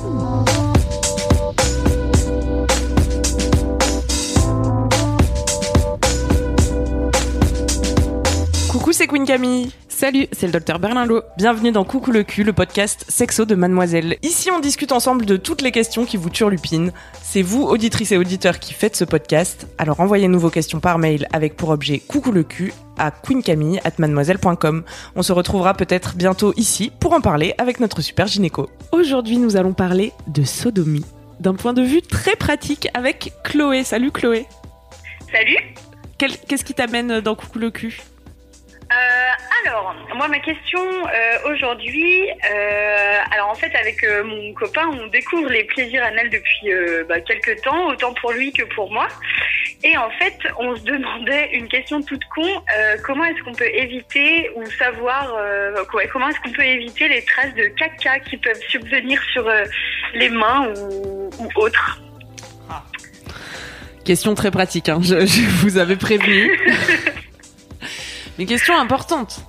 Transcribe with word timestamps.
Coucou, 0.00 0.12
c'est 0.12 0.37
Queen 9.08 9.24
Camille. 9.24 9.70
Salut, 9.88 10.26
c'est 10.32 10.44
le 10.46 10.52
docteur 10.52 10.78
Berlinlot. 10.78 11.22
Bienvenue 11.38 11.72
dans 11.72 11.84
Coucou 11.84 12.12
le 12.12 12.24
cul, 12.24 12.44
le 12.44 12.52
podcast 12.52 13.06
sexo 13.08 13.46
de 13.46 13.54
Mademoiselle. 13.54 14.18
Ici, 14.22 14.50
on 14.50 14.60
discute 14.60 14.92
ensemble 14.92 15.24
de 15.24 15.38
toutes 15.38 15.62
les 15.62 15.72
questions 15.72 16.04
qui 16.04 16.18
vous 16.18 16.28
turlupinent. 16.28 16.92
C'est 17.22 17.40
vous, 17.40 17.62
auditrices 17.62 18.12
et 18.12 18.18
auditeurs, 18.18 18.58
qui 18.58 18.74
faites 18.74 18.96
ce 18.96 19.04
podcast. 19.04 19.66
Alors 19.78 20.00
envoyez-nous 20.00 20.38
vos 20.38 20.50
questions 20.50 20.78
par 20.78 20.98
mail 20.98 21.26
avec 21.32 21.56
pour 21.56 21.70
objet 21.70 22.00
Coucou 22.00 22.32
le 22.32 22.42
cul 22.42 22.74
à 22.98 23.10
queencamille@mademoiselle.com. 23.10 24.84
On 25.16 25.22
se 25.22 25.32
retrouvera 25.32 25.72
peut-être 25.72 26.14
bientôt 26.14 26.52
ici 26.58 26.92
pour 27.00 27.14
en 27.14 27.22
parler 27.22 27.54
avec 27.56 27.80
notre 27.80 28.02
super 28.02 28.26
gynéco. 28.26 28.68
Aujourd'hui, 28.92 29.38
nous 29.38 29.56
allons 29.56 29.72
parler 29.72 30.12
de 30.26 30.44
sodomie 30.44 31.06
d'un 31.40 31.54
point 31.54 31.72
de 31.72 31.82
vue 31.82 32.02
très 32.02 32.36
pratique 32.36 32.88
avec 32.92 33.32
Chloé. 33.42 33.84
Salut 33.84 34.10
Chloé. 34.12 34.44
Salut. 35.32 35.74
Qu'est-ce 36.18 36.64
qui 36.64 36.74
t'amène 36.74 37.20
dans 37.20 37.34
Coucou 37.34 37.58
le 37.58 37.70
cul? 37.70 38.02
Alors, 39.68 39.94
moi, 40.14 40.28
ma 40.28 40.38
question 40.38 40.80
euh, 40.80 41.52
aujourd'hui, 41.52 42.26
euh, 42.30 43.18
alors 43.30 43.50
en 43.50 43.54
fait, 43.54 43.74
avec 43.76 44.02
euh, 44.02 44.24
mon 44.24 44.54
copain, 44.54 44.88
on 44.90 45.06
découvre 45.08 45.50
les 45.50 45.64
plaisirs 45.64 46.02
anals 46.04 46.30
depuis 46.30 46.70
bah, 47.08 47.20
quelques 47.20 47.60
temps, 47.62 47.88
autant 47.88 48.14
pour 48.14 48.32
lui 48.32 48.52
que 48.52 48.62
pour 48.74 48.90
moi. 48.90 49.08
Et 49.84 49.96
en 49.96 50.10
fait, 50.10 50.38
on 50.58 50.74
se 50.74 50.82
demandait 50.82 51.50
une 51.52 51.68
question 51.68 52.00
toute 52.02 52.24
con 52.34 52.48
comment 53.04 53.24
est-ce 53.24 53.42
qu'on 53.44 53.52
peut 53.52 53.68
éviter 53.72 54.50
ou 54.56 54.64
savoir, 54.66 55.36
comment 56.10 56.28
est-ce 56.28 56.40
qu'on 56.40 56.52
peut 56.52 56.64
éviter 56.64 57.08
les 57.08 57.22
traces 57.22 57.54
de 57.54 57.64
caca 57.78 58.18
qui 58.20 58.38
peuvent 58.38 58.60
subvenir 58.68 59.22
sur 59.32 59.48
les 60.14 60.30
mains 60.30 60.72
ou, 60.76 61.30
ou 61.38 61.48
autres? 61.56 62.00
Question 64.04 64.34
très 64.34 64.50
pratique, 64.50 64.88
hein. 64.88 65.00
je, 65.02 65.26
je 65.26 65.42
vous 65.60 65.76
avais 65.76 65.96
prévenu. 65.96 66.58
Mais 68.38 68.46
question 68.46 68.78
importante. 68.78 69.40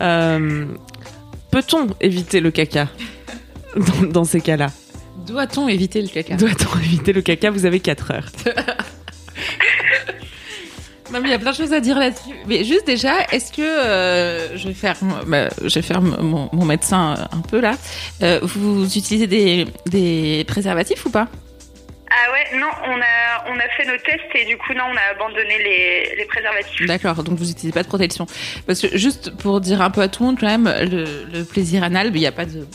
Euh, 0.00 0.64
Peut-on 1.50 1.86
éviter 2.00 2.40
le 2.40 2.50
caca 2.50 2.88
dans, 3.76 4.06
dans 4.08 4.24
ces 4.24 4.40
cas-là 4.40 4.68
Doit-on 5.26 5.66
éviter 5.68 6.02
le 6.02 6.08
caca 6.08 6.36
Doit-on 6.36 6.78
éviter 6.80 7.12
le 7.12 7.22
caca 7.22 7.50
Vous 7.50 7.64
avez 7.66 7.80
4 7.80 8.10
heures. 8.12 8.28
Non, 11.10 11.20
mais 11.22 11.28
il 11.28 11.30
y 11.30 11.34
a 11.34 11.38
plein 11.38 11.52
de 11.52 11.56
choses 11.56 11.72
à 11.72 11.80
dire 11.80 11.98
là-dessus. 11.98 12.34
Mais 12.46 12.64
juste 12.64 12.86
déjà, 12.86 13.24
est-ce 13.32 13.50
que 13.50 13.62
euh, 13.62 14.58
je 14.58 14.68
vais 14.68 14.74
faire, 14.74 14.94
bah, 15.26 15.48
je 15.64 15.74
vais 15.76 15.80
faire 15.82 16.02
mon, 16.02 16.50
mon 16.52 16.64
médecin 16.66 17.14
un 17.32 17.40
peu 17.40 17.60
là. 17.60 17.76
Euh, 18.22 18.40
vous 18.42 18.84
utilisez 18.84 19.26
des, 19.26 19.66
des 19.86 20.44
préservatifs 20.46 21.06
ou 21.06 21.10
pas? 21.10 21.28
Ah 22.20 22.32
ouais, 22.32 22.58
non, 22.58 22.66
on 22.84 23.00
a, 23.00 23.52
on 23.52 23.56
a 23.58 23.68
fait 23.76 23.84
nos 23.84 23.96
tests 23.98 24.34
et 24.34 24.44
du 24.44 24.56
coup, 24.56 24.72
non, 24.74 24.84
on 24.90 24.96
a 24.96 25.14
abandonné 25.14 25.56
les, 25.58 26.16
les 26.16 26.24
préservatifs. 26.24 26.86
D'accord, 26.86 27.22
donc 27.22 27.38
vous 27.38 27.44
n'utilisez 27.44 27.72
pas 27.72 27.84
de 27.84 27.88
protection. 27.88 28.26
Parce 28.66 28.80
que 28.80 28.98
juste 28.98 29.36
pour 29.36 29.60
dire 29.60 29.80
un 29.82 29.90
peu 29.90 30.00
à 30.00 30.08
tout 30.08 30.24
le 30.24 30.30
monde, 30.30 30.38
quand 30.40 30.48
même, 30.48 30.64
le, 30.66 31.44
plaisir 31.44 31.84
anal, 31.84 32.08
il 32.08 32.18
n'y 32.18 32.26
a 32.26 32.32
pas 32.32 32.44
de, 32.44 32.66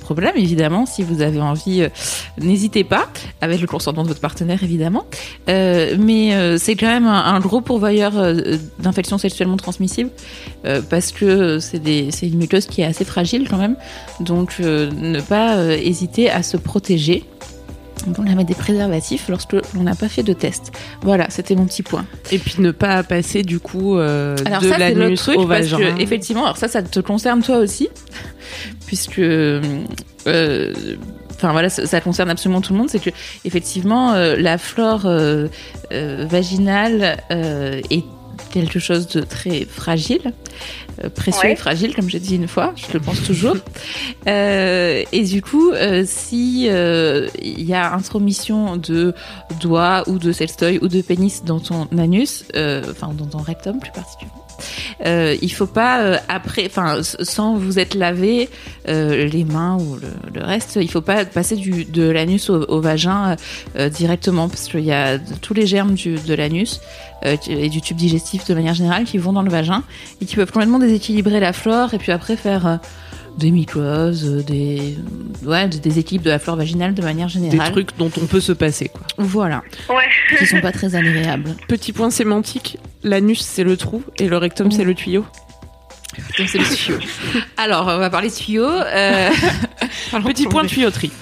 problème, 0.00 0.32
évidemment. 0.36 0.86
Si 0.86 1.02
vous 1.02 1.20
avez 1.20 1.40
envie, 1.40 1.82
euh, 1.82 1.88
n'hésitez 2.38 2.82
pas, 2.84 3.08
avec 3.42 3.60
le 3.60 3.66
consentement 3.66 4.02
de 4.02 4.08
votre 4.08 4.20
partenaire, 4.20 4.62
évidemment. 4.62 5.04
Euh, 5.50 5.96
mais 5.98 6.34
euh, 6.34 6.56
c'est 6.56 6.74
quand 6.74 6.86
même 6.86 7.06
un, 7.06 7.34
un 7.34 7.40
gros 7.40 7.60
pourvoyeur 7.60 8.12
d'infections 8.78 9.18
sexuellement 9.18 9.58
transmissibles, 9.58 10.10
parce 10.88 11.12
que 11.12 11.58
c'est 11.58 11.76
une 12.22 12.38
muqueuse 12.38 12.66
qui 12.66 12.80
est 12.80 12.86
assez 12.86 13.04
fragile 13.04 13.46
quand 13.48 13.58
même. 13.58 13.76
Donc, 14.20 14.58
ne 14.58 15.20
pas 15.20 15.76
hésiter 15.76 16.30
à 16.30 16.42
se 16.42 16.56
protéger. 16.56 17.24
Donc, 18.12 18.26
on 18.26 18.30
a 18.30 18.34
mettre 18.34 18.48
des 18.48 18.54
préservatifs 18.54 19.28
lorsque 19.28 19.52
l'on 19.74 19.82
n'a 19.82 19.94
pas 19.94 20.08
fait 20.08 20.22
de 20.22 20.32
test. 20.32 20.72
Voilà, 21.02 21.26
c'était 21.30 21.54
mon 21.54 21.66
petit 21.66 21.82
point. 21.82 22.04
Et 22.32 22.38
puis 22.38 22.56
ne 22.58 22.70
pas 22.70 23.02
passer 23.02 23.42
du 23.42 23.60
coup 23.60 23.96
euh, 23.98 24.36
Alors 24.46 24.62
de 24.62 24.68
ça, 24.68 24.76
c'est 24.78 24.94
le 24.94 25.00
l'anus 25.00 25.20
truc 25.20 25.38
au 25.38 25.46
parce 25.46 25.66
vagin. 25.66 25.94
que 25.96 26.00
effectivement, 26.02 26.44
alors 26.44 26.56
ça, 26.56 26.68
ça 26.68 26.82
te 26.82 27.00
concerne 27.00 27.42
toi 27.42 27.58
aussi, 27.58 27.88
puisque, 28.86 29.18
euh, 29.18 29.62
enfin 30.26 31.52
voilà, 31.52 31.68
ça, 31.68 31.86
ça 31.86 32.00
concerne 32.00 32.30
absolument 32.30 32.60
tout 32.60 32.72
le 32.72 32.78
monde. 32.78 32.90
C'est 32.90 33.02
que 33.02 33.10
effectivement, 33.44 34.12
euh, 34.12 34.36
la 34.36 34.58
flore 34.58 35.06
euh, 35.06 35.48
euh, 35.92 36.26
vaginale 36.28 37.18
est 37.30 38.04
quelque 38.52 38.78
chose 38.78 39.06
de 39.08 39.20
très 39.20 39.64
fragile, 39.64 40.32
euh, 41.04 41.08
précieux 41.08 41.48
Ouais. 41.48 41.52
et 41.52 41.56
fragile, 41.56 41.94
comme 41.94 42.10
j'ai 42.10 42.20
dit 42.20 42.36
une 42.36 42.48
fois, 42.48 42.74
je 42.76 42.92
le 42.92 43.00
pense 43.00 43.22
toujours. 43.22 43.56
Euh, 44.26 45.02
et 45.12 45.24
du 45.24 45.40
coup, 45.42 45.70
euh, 45.70 46.04
si 46.06 46.66
euh, 46.68 47.28
il 47.42 47.62
y 47.62 47.72
a 47.74 47.92
intromission 47.94 48.76
de 48.76 49.14
doigts 49.60 50.04
ou 50.08 50.18
de 50.18 50.30
sextoy 50.32 50.78
ou 50.82 50.88
de 50.88 51.00
pénis 51.00 51.42
dans 51.44 51.58
ton 51.60 51.88
anus, 51.98 52.44
euh, 52.54 52.82
enfin 52.90 53.12
dans 53.16 53.24
ton 53.26 53.38
rectum 53.38 53.78
plus 53.80 53.90
particulièrement, 53.92 54.44
euh, 55.06 55.36
il 55.40 55.50
faut 55.52 55.66
pas 55.66 56.02
euh, 56.02 56.16
après, 56.28 56.66
enfin 56.66 56.98
sans 57.02 57.56
vous 57.56 57.78
être 57.78 57.94
lavé 57.94 58.50
euh, 58.88 59.26
les 59.26 59.44
mains 59.44 59.78
ou 59.80 59.96
le, 59.96 60.08
le 60.38 60.44
reste, 60.44 60.76
il 60.80 60.90
faut 60.90 61.00
pas 61.00 61.24
passer 61.24 61.56
du, 61.56 61.84
de 61.86 62.08
l'anus 62.10 62.50
au, 62.50 62.62
au 62.68 62.80
vagin 62.82 63.36
euh, 63.76 63.88
directement 63.88 64.48
parce 64.50 64.68
qu'il 64.68 64.84
y 64.84 64.92
a 64.92 65.18
tous 65.18 65.54
les 65.54 65.66
germes 65.66 65.94
du, 65.94 66.16
de 66.16 66.34
l'anus 66.34 66.80
euh, 67.24 67.36
et 67.48 67.68
du 67.68 67.80
tube 67.80 67.96
digestif 67.96 68.44
de 68.46 68.54
manière 68.54 68.74
générale 68.74 69.04
qui 69.04 69.18
vont 69.18 69.32
dans 69.32 69.42
le 69.42 69.50
vagin 69.50 69.82
et 70.20 70.24
qui 70.26 70.36
peuvent 70.36 70.50
complètement 70.52 70.78
déséquilibrer 70.78 71.40
la 71.40 71.52
flore 71.52 71.94
et 71.94 71.98
puis 71.98 72.12
après 72.12 72.36
faire 72.36 72.66
euh, 72.66 72.76
des 73.38 73.50
mycoses, 73.50 74.24
euh, 74.28 74.42
des 74.42 74.96
ouais, 75.44 75.68
des 75.68 75.78
déséquilibres 75.78 76.24
de 76.24 76.30
la 76.30 76.38
flore 76.38 76.56
vaginale 76.56 76.94
de 76.94 77.02
manière 77.02 77.28
Des 77.28 77.32
générale. 77.34 77.70
trucs 77.72 77.96
dont 77.96 78.10
on 78.20 78.26
peut 78.26 78.40
se 78.40 78.52
passer 78.52 78.88
quoi. 78.88 79.02
Voilà, 79.18 79.62
Ouais. 79.88 80.36
qui 80.38 80.46
sont 80.46 80.60
pas 80.60 80.72
très 80.72 80.94
agréables. 80.94 81.54
Petit 81.68 81.92
point 81.92 82.10
sémantique, 82.10 82.78
l'anus 83.02 83.40
c'est 83.40 83.64
le 83.64 83.76
trou 83.76 84.02
et 84.18 84.28
le 84.28 84.36
rectum 84.36 84.70
c'est 84.70 84.84
le 84.84 84.94
tuyau. 84.94 85.24
Donc, 86.38 86.48
c'est 86.48 86.58
le 86.58 86.64
tuyau. 86.64 86.98
Alors, 87.56 87.82
on 87.86 87.98
va 87.98 88.10
parler 88.10 88.30
tuyau. 88.30 88.64
Euh... 88.66 89.30
Petit 90.24 90.46
point 90.46 90.66
tuyauterie. 90.66 91.12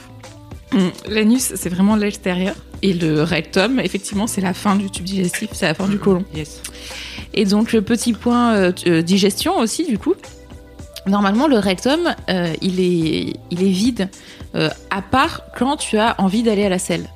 Hum, 0.73 0.91
L'anus, 1.09 1.53
c'est 1.57 1.69
vraiment 1.69 1.95
l'extérieur. 1.95 2.55
Et 2.83 2.93
le 2.93 3.23
rectum, 3.23 3.81
effectivement, 3.81 4.27
c'est 4.27 4.41
la 4.41 4.55
fin 4.55 4.77
du 4.77 4.91
tube 4.91 5.05
digestif, 5.05 5.51
c'est 5.53 5.67
la 5.67 5.75
fin 5.75 5.89
du 5.89 5.99
côlon. 5.99 6.25
Yes. 6.35 6.63
Et 7.35 7.45
donc, 7.45 7.73
le 7.73 7.83
petit 7.83 8.13
point 8.13 8.55
euh, 8.55 8.73
euh, 8.87 9.03
digestion 9.03 9.59
aussi, 9.59 9.85
du 9.85 9.99
coup. 9.99 10.15
Normalement, 11.07 11.49
le 11.49 11.59
rectum, 11.59 12.15
euh, 12.29 12.53
il, 12.61 12.81
est, 12.81 13.35
il 13.51 13.63
est 13.63 13.71
vide, 13.71 14.11
euh, 14.55 14.69
à 14.91 15.03
part 15.03 15.43
quand 15.57 15.77
tu 15.77 15.97
as 15.99 16.15
envie 16.19 16.43
d'aller 16.43 16.65
à 16.67 16.69
la 16.69 16.79
selle. 16.79 17.09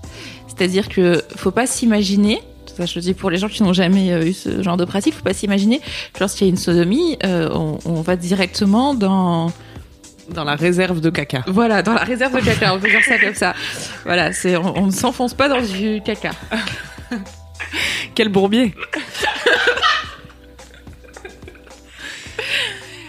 C'est-à-dire 0.49 0.89
que 0.89 1.23
faut 1.37 1.51
pas 1.51 1.67
s'imaginer, 1.67 2.41
ça 2.77 2.87
je 2.87 2.95
le 2.97 3.01
dis 3.03 3.15
pour 3.15 3.31
les 3.31 3.39
gens 3.39 3.49
qui 3.49 3.63
n'ont 3.63 3.73
jamais 3.73 4.09
eu 4.27 4.33
ce 4.33 4.63
genre 4.63 4.77
de 4.77 4.85
pratique, 4.85 5.15
faut 5.15 5.23
pas 5.23 5.35
s'imaginer 5.35 5.81
que 6.13 6.21
lorsqu'il 6.21 6.47
y 6.47 6.49
a 6.49 6.51
une 6.51 6.59
sodomie, 6.59 7.19
euh, 7.25 7.51
on, 7.53 7.79
on 7.85 8.01
va 8.01 8.17
directement 8.17 8.95
dans 8.95 9.53
Dans 10.35 10.45
la 10.45 10.55
réserve 10.57 11.01
de 11.01 11.11
caca. 11.11 11.43
voilà, 11.47 11.83
dans 11.83 11.93
la 11.93 12.05
réserve 12.05 12.35
de 12.35 12.41
caca, 12.45 12.75
on 12.75 12.79
peut 12.79 12.89
dire 12.89 13.05
ça 13.05 13.19
comme 13.19 13.35
ça. 13.35 13.55
Voilà, 14.05 14.33
c'est 14.33 14.57
on, 14.57 14.87
ne 14.87 14.91
s'enfonce 14.91 15.35
pas 15.35 15.49
dans 15.49 15.61
du 15.61 16.01
caca. 16.05 16.31
Quel 18.15 18.29
bourbier 18.29 18.75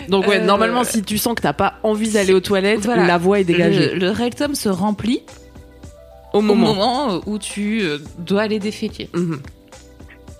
Donc 0.09 0.27
ouais, 0.27 0.39
Euh, 0.39 0.45
normalement, 0.45 0.83
si 0.83 1.01
tu 1.01 1.17
sens 1.17 1.33
que 1.35 1.41
t'as 1.41 1.53
pas 1.53 1.75
envie 1.83 2.11
d'aller 2.11 2.33
aux 2.33 2.39
toilettes, 2.41 2.81
Voilà. 2.85 3.07
la 3.07 3.17
voie 3.17 3.39
est 3.39 3.43
dégagée. 3.45 3.93
Le, 3.93 3.99
le 3.99 4.09
rectum 4.11 4.53
se 4.55 4.67
remplit 4.69 5.23
Au 6.33 6.39
au 6.39 6.41
moment. 6.41 6.73
moment 6.73 7.21
où 7.25 7.37
tu 7.39 7.81
euh, 7.83 7.99
dois 8.19 8.41
aller 8.43 8.59
déféquer. 8.59 9.09
Mhm. 9.13 9.41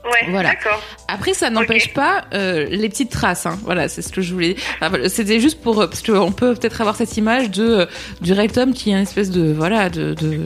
Ouais, 0.05 0.29
Voilà. 0.31 0.50
d'accord. 0.50 0.81
Après, 1.07 1.33
ça 1.33 1.50
n'empêche 1.50 1.94
pas 1.94 2.25
euh, 2.33 2.65
les 2.69 2.89
petites 2.89 3.09
traces. 3.11 3.45
Hein. 3.45 3.57
Voilà, 3.63 3.88
c'est 3.88 4.01
ce 4.01 4.09
que 4.11 4.21
je 4.21 4.33
voulais. 4.33 4.55
Enfin, 4.81 4.97
C'était 5.07 5.39
juste 5.39 5.61
pour 5.61 5.79
euh, 5.81 5.88
parce 5.88 6.01
qu'on 6.01 6.31
peut 6.33 6.53
peut-être 6.55 6.81
avoir 6.81 6.95
cette 6.97 7.15
image 7.15 7.50
de 7.51 7.63
euh, 7.63 7.85
du 8.21 8.33
rectum 8.33 8.73
qui 8.73 8.89
est 8.89 8.94
une 8.94 9.00
espèce 9.03 9.29
de 9.31 9.53
voilà 9.53 9.89
de, 9.89 10.13
de 10.13 10.41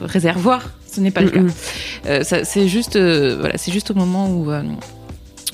réservoir. 0.00 0.70
Ce 0.90 1.00
n'est 1.00 1.10
pas 1.10 1.20
le 1.22 1.30
Mhm. 1.30 1.48
cas. 1.48 1.54
Euh, 2.06 2.22
ça- 2.24 2.44
c'est 2.44 2.68
juste 2.68 2.96
euh, 2.96 3.36
voilà, 3.40 3.58
c'est 3.58 3.72
juste 3.72 3.90
au 3.90 3.94
moment 3.94 4.28
où 4.30 4.50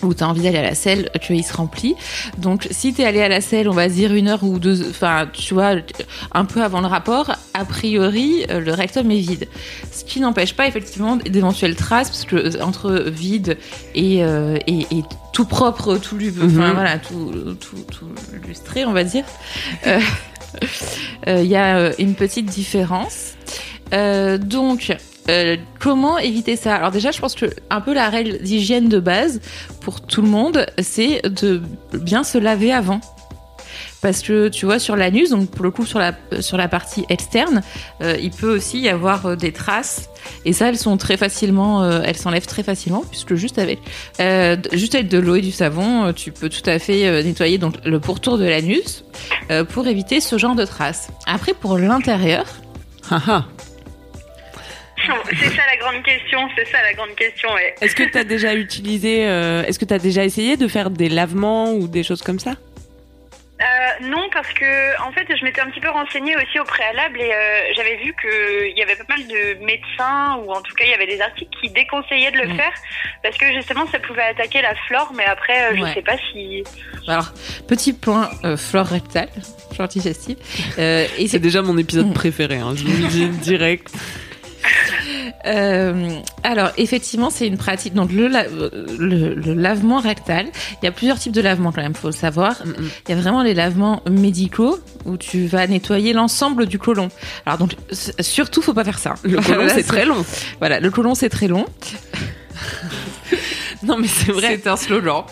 ou 0.03 0.15
tu 0.15 0.23
as 0.23 0.29
envie 0.29 0.43
d'aller 0.43 0.59
à 0.59 0.63
la 0.63 0.75
selle, 0.75 1.11
tu 1.21 1.33
vois, 1.33 1.37
il 1.41 1.45
se 1.45 1.53
remplit. 1.57 1.95
Donc, 2.39 2.69
si 2.71 2.93
tu 2.95 3.03
es 3.03 3.05
allé 3.05 3.21
à 3.23 3.29
la 3.29 3.41
selle, 3.41 3.69
on 3.69 3.73
va 3.75 3.89
dire 3.89 4.13
une 4.15 4.29
heure 4.29 4.45
ou 4.45 4.59
deux, 4.59 4.89
enfin, 4.91 5.29
tu 5.33 5.55
vois, 5.55 5.75
un 6.33 6.45
peu 6.45 6.63
avant 6.63 6.81
le 6.81 6.87
rapport, 6.87 7.33
a 7.55 7.65
priori, 7.65 8.45
euh, 8.51 8.61
le 8.61 8.73
rectum 8.73 9.11
est 9.11 9.19
vide. 9.19 9.49
Ce 9.93 10.05
qui 10.05 10.21
n'empêche 10.21 10.55
pas, 10.55 10.67
effectivement, 10.69 11.17
d'éventuelles 11.17 11.75
traces, 11.77 12.09
parce 12.11 12.25
que 12.25 12.37
euh, 12.37 12.63
entre 12.63 13.05
vide 13.09 13.59
et, 13.95 14.23
euh, 14.23 14.57
et, 14.67 14.81
et 14.91 15.03
tout 15.33 15.45
propre, 15.45 15.97
tout, 15.99 16.17
lu- 16.17 16.33
enfin, 16.37 16.73
voilà, 16.75 16.99
tout, 16.99 17.33
tout, 17.61 17.77
tout 17.91 18.07
lustré, 18.47 18.85
on 18.85 18.93
va 18.93 19.05
dire, 19.05 19.25
euh, 19.87 19.99
euh, 21.29 21.43
il 21.43 21.49
y 21.49 21.57
a 21.57 21.93
une 22.01 22.15
petite 22.15 22.47
différence. 22.47 23.33
Donc, 23.93 24.95
euh, 25.29 25.57
comment 25.79 26.19
éviter 26.19 26.57
ça? 26.57 26.75
Alors 26.75 26.91
déjà, 26.91 27.11
je 27.11 27.21
pense 27.21 27.35
que 27.35 27.47
un 27.71 27.81
peu 27.81 27.93
la 27.93 28.09
règle 28.09 28.39
d'hygiène 28.39 28.89
de 28.89 28.99
base 28.99 29.41
pour 29.81 30.01
tout 30.01 30.23
le 30.23 30.29
monde, 30.29 30.67
c'est 30.81 31.23
de 31.29 31.63
bien 31.93 32.25
se 32.25 32.39
laver 32.39 32.73
avant. 32.73 33.01
Parce 34.01 34.23
que 34.23 34.49
tu 34.49 34.65
vois 34.65 34.79
sur 34.79 34.95
l'anus, 34.95 35.31
donc 35.31 35.51
pour 35.51 35.65
le 35.65 35.73
coup 35.73 35.85
sur 35.85 35.99
la 35.99 36.15
sur 36.41 36.57
la 36.57 36.69
partie 36.69 37.05
externe, 37.09 37.63
euh, 38.01 38.17
il 38.21 38.31
peut 38.31 38.55
aussi 38.55 38.79
y 38.79 38.89
avoir 38.89 39.27
euh, 39.27 39.37
des 39.37 39.53
traces 39.53 40.09
et 40.45 40.53
ça 40.53 40.69
elles 40.69 40.79
sont 40.79 40.97
très 40.97 41.17
facilement, 41.17 41.85
elles 42.03 42.17
s'enlèvent 42.17 42.47
très 42.47 42.63
facilement 42.63 43.03
puisque 43.09 43.35
juste 43.35 43.59
avec 43.59 43.81
juste 44.73 44.95
avec 44.95 45.09
de 45.09 45.19
l'eau 45.19 45.35
et 45.35 45.41
du 45.41 45.51
savon, 45.51 46.13
tu 46.13 46.31
peux 46.31 46.49
tout 46.49 46.69
à 46.71 46.79
fait 46.79 47.23
nettoyer 47.25 47.59
donc 47.59 47.75
le 47.85 47.99
pourtour 47.99 48.39
de 48.39 48.45
l'anus 48.45 49.05
pour 49.71 49.87
éviter 49.89 50.21
ce 50.21 50.39
genre 50.39 50.55
de 50.55 50.65
traces. 50.65 51.09
Après 51.27 51.55
pour 51.55 51.77
l'intérieur, 51.77 52.45
C'est 55.41 55.51
ça 55.51 55.63
la 55.67 55.77
grande 55.77 56.03
question, 56.03 56.41
c'est 56.57 56.67
ça 56.69 56.83
la 56.83 56.93
grande 56.95 57.15
question, 57.15 57.53
ouais. 57.55 57.75
Est-ce 57.81 57.95
que 57.95 58.03
tu 58.05 58.19
as 58.19 58.25
déjà 58.25 58.55
utilisé, 58.55 59.27
euh, 59.27 59.63
est-ce 59.65 59.79
que 59.79 59.85
tu 59.85 59.95
as 59.95 59.99
déjà 59.99 60.25
essayé 60.25 60.57
de 60.57 60.69
faire 60.69 60.91
des 60.91 61.09
lavements 61.09 61.73
ou 61.73 61.89
des 61.89 62.03
choses 62.03 62.23
comme 62.23 62.39
ça? 62.39 62.55
Euh, 63.61 64.07
non, 64.07 64.29
parce 64.33 64.53
que 64.53 65.03
en 65.03 65.11
fait, 65.11 65.27
je 65.37 65.45
m'étais 65.45 65.61
un 65.61 65.69
petit 65.69 65.81
peu 65.81 65.89
renseignée 65.91 66.37
aussi 66.37 66.61
au 66.61 66.65
préalable 66.65 67.21
et 67.21 67.25
euh, 67.33 67.61
j'avais 67.77 67.97
vu 67.97 68.15
qu'il 68.23 68.79
y 68.79 68.83
avait 68.83 68.95
pas 68.95 69.17
mal 69.17 69.27
de 69.27 69.65
médecins 69.65 70.37
ou 70.45 70.53
en 70.53 70.61
tout 70.63 70.73
cas 70.77 70.85
il 70.85 70.91
y 70.91 70.95
avait 70.95 71.09
des 71.09 71.21
articles 71.21 71.51
qui 71.61 71.69
déconseillaient 71.71 72.31
de 72.31 72.37
le 72.37 72.53
Mm. 72.53 72.57
faire 72.57 72.73
parce 73.25 73.37
que 73.37 73.53
justement 73.53 73.85
ça 73.91 73.99
pouvait 73.99 74.23
attaquer 74.23 74.63
la 74.63 74.77
flore, 74.87 75.13
mais 75.17 75.25
après 75.25 75.73
euh, 75.73 75.77
je 75.77 75.83
Ouais. 75.83 75.93
sais 75.95 76.03
pas 76.03 76.17
si. 76.31 76.63
alors 77.09 77.33
petit 77.67 77.93
point 77.95 78.31
euh, 78.45 78.57
flore 78.57 78.87
rectale, 78.87 79.29
flore 79.75 79.89
digestive, 79.89 80.37
euh, 80.79 81.09
et 81.19 81.27
C'est 81.27 81.41
déjà 81.41 81.61
mon 81.61 81.77
épisode 81.79 82.15
préféré, 82.15 82.59
hein, 82.59 82.75
je 82.77 82.85
vous 82.85 83.03
le 83.03 83.09
dis 83.09 83.29
direct. 83.41 83.91
Euh, 85.47 86.11
alors 86.43 86.71
effectivement, 86.77 87.31
c'est 87.31 87.47
une 87.47 87.57
pratique. 87.57 87.95
Donc 87.95 88.13
le, 88.13 88.27
la- 88.29 88.47
le, 88.49 89.35
le 89.35 89.55
lavement 89.55 90.01
rectal, 90.01 90.47
il 90.83 90.85
y 90.85 90.89
a 90.89 90.93
plusieurs 90.93 91.19
types 91.19 91.33
de 91.33 91.41
lavements 91.41 91.73
quand 91.73 91.83
même, 91.83 91.95
faut 91.95 92.09
le 92.09 92.13
savoir. 92.13 92.57
Il 93.09 93.15
y 93.15 93.19
a 93.19 93.21
vraiment 93.21 93.43
les 93.43 93.55
lavements 93.55 94.03
médicaux 94.11 94.79
où 95.05 95.17
tu 95.17 95.47
vas 95.47 95.67
nettoyer 95.67 96.13
l'ensemble 96.13 96.67
du 96.67 96.79
côlon. 96.79 97.09
Alors 97.47 97.59
donc 97.59 97.73
surtout, 98.21 98.63
faut 98.63 98.75
pas 98.75 98.85
faire 98.85 98.99
ça. 98.99 99.15
Le 99.23 99.37
côlon, 99.43 99.69
c'est 99.69 99.83
très 99.85 100.05
long. 100.05 100.25
Voilà, 100.59 100.81
le 100.81 100.91
côlon 100.91 101.15
c'est 101.15 101.29
très 101.31 101.49
long. 101.49 101.65
Non, 103.87 103.97
mais 103.99 104.09
c'est 104.09 104.33
vrai. 104.33 104.59
C'est 104.63 104.69
un 104.69 104.77
slogan. 104.77 105.23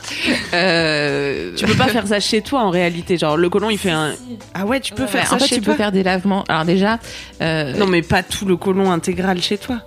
Euh, 0.54 1.52
Tu 1.56 1.64
peux 1.66 1.74
pas 1.74 1.86
faire 1.88 2.06
ça 2.06 2.20
chez 2.20 2.40
toi 2.42 2.60
en 2.62 2.70
réalité. 2.70 3.16
Genre, 3.18 3.36
le 3.36 3.48
colon, 3.48 3.70
il 3.70 3.78
fait 3.78 3.90
un. 3.90 4.12
Ah 4.54 4.66
ouais, 4.66 4.80
tu 4.80 4.92
peux 4.94 5.02
Ouais, 5.02 5.08
faire 5.08 5.26
ça 5.26 5.36
en 5.36 5.38
fait, 5.38 5.46
chez 5.46 5.56
tu 5.56 5.62
toi. 5.62 5.74
peux 5.74 5.78
faire 5.78 5.92
des 5.92 6.02
lavements. 6.02 6.44
Alors 6.48 6.64
déjà, 6.64 6.98
euh, 7.42 7.72
Non, 7.76 7.86
mais 7.86 8.02
pas 8.02 8.22
tout 8.22 8.44
le 8.46 8.56
colon 8.56 8.90
intégral 8.90 9.40
chez 9.42 9.58
toi. 9.58 9.80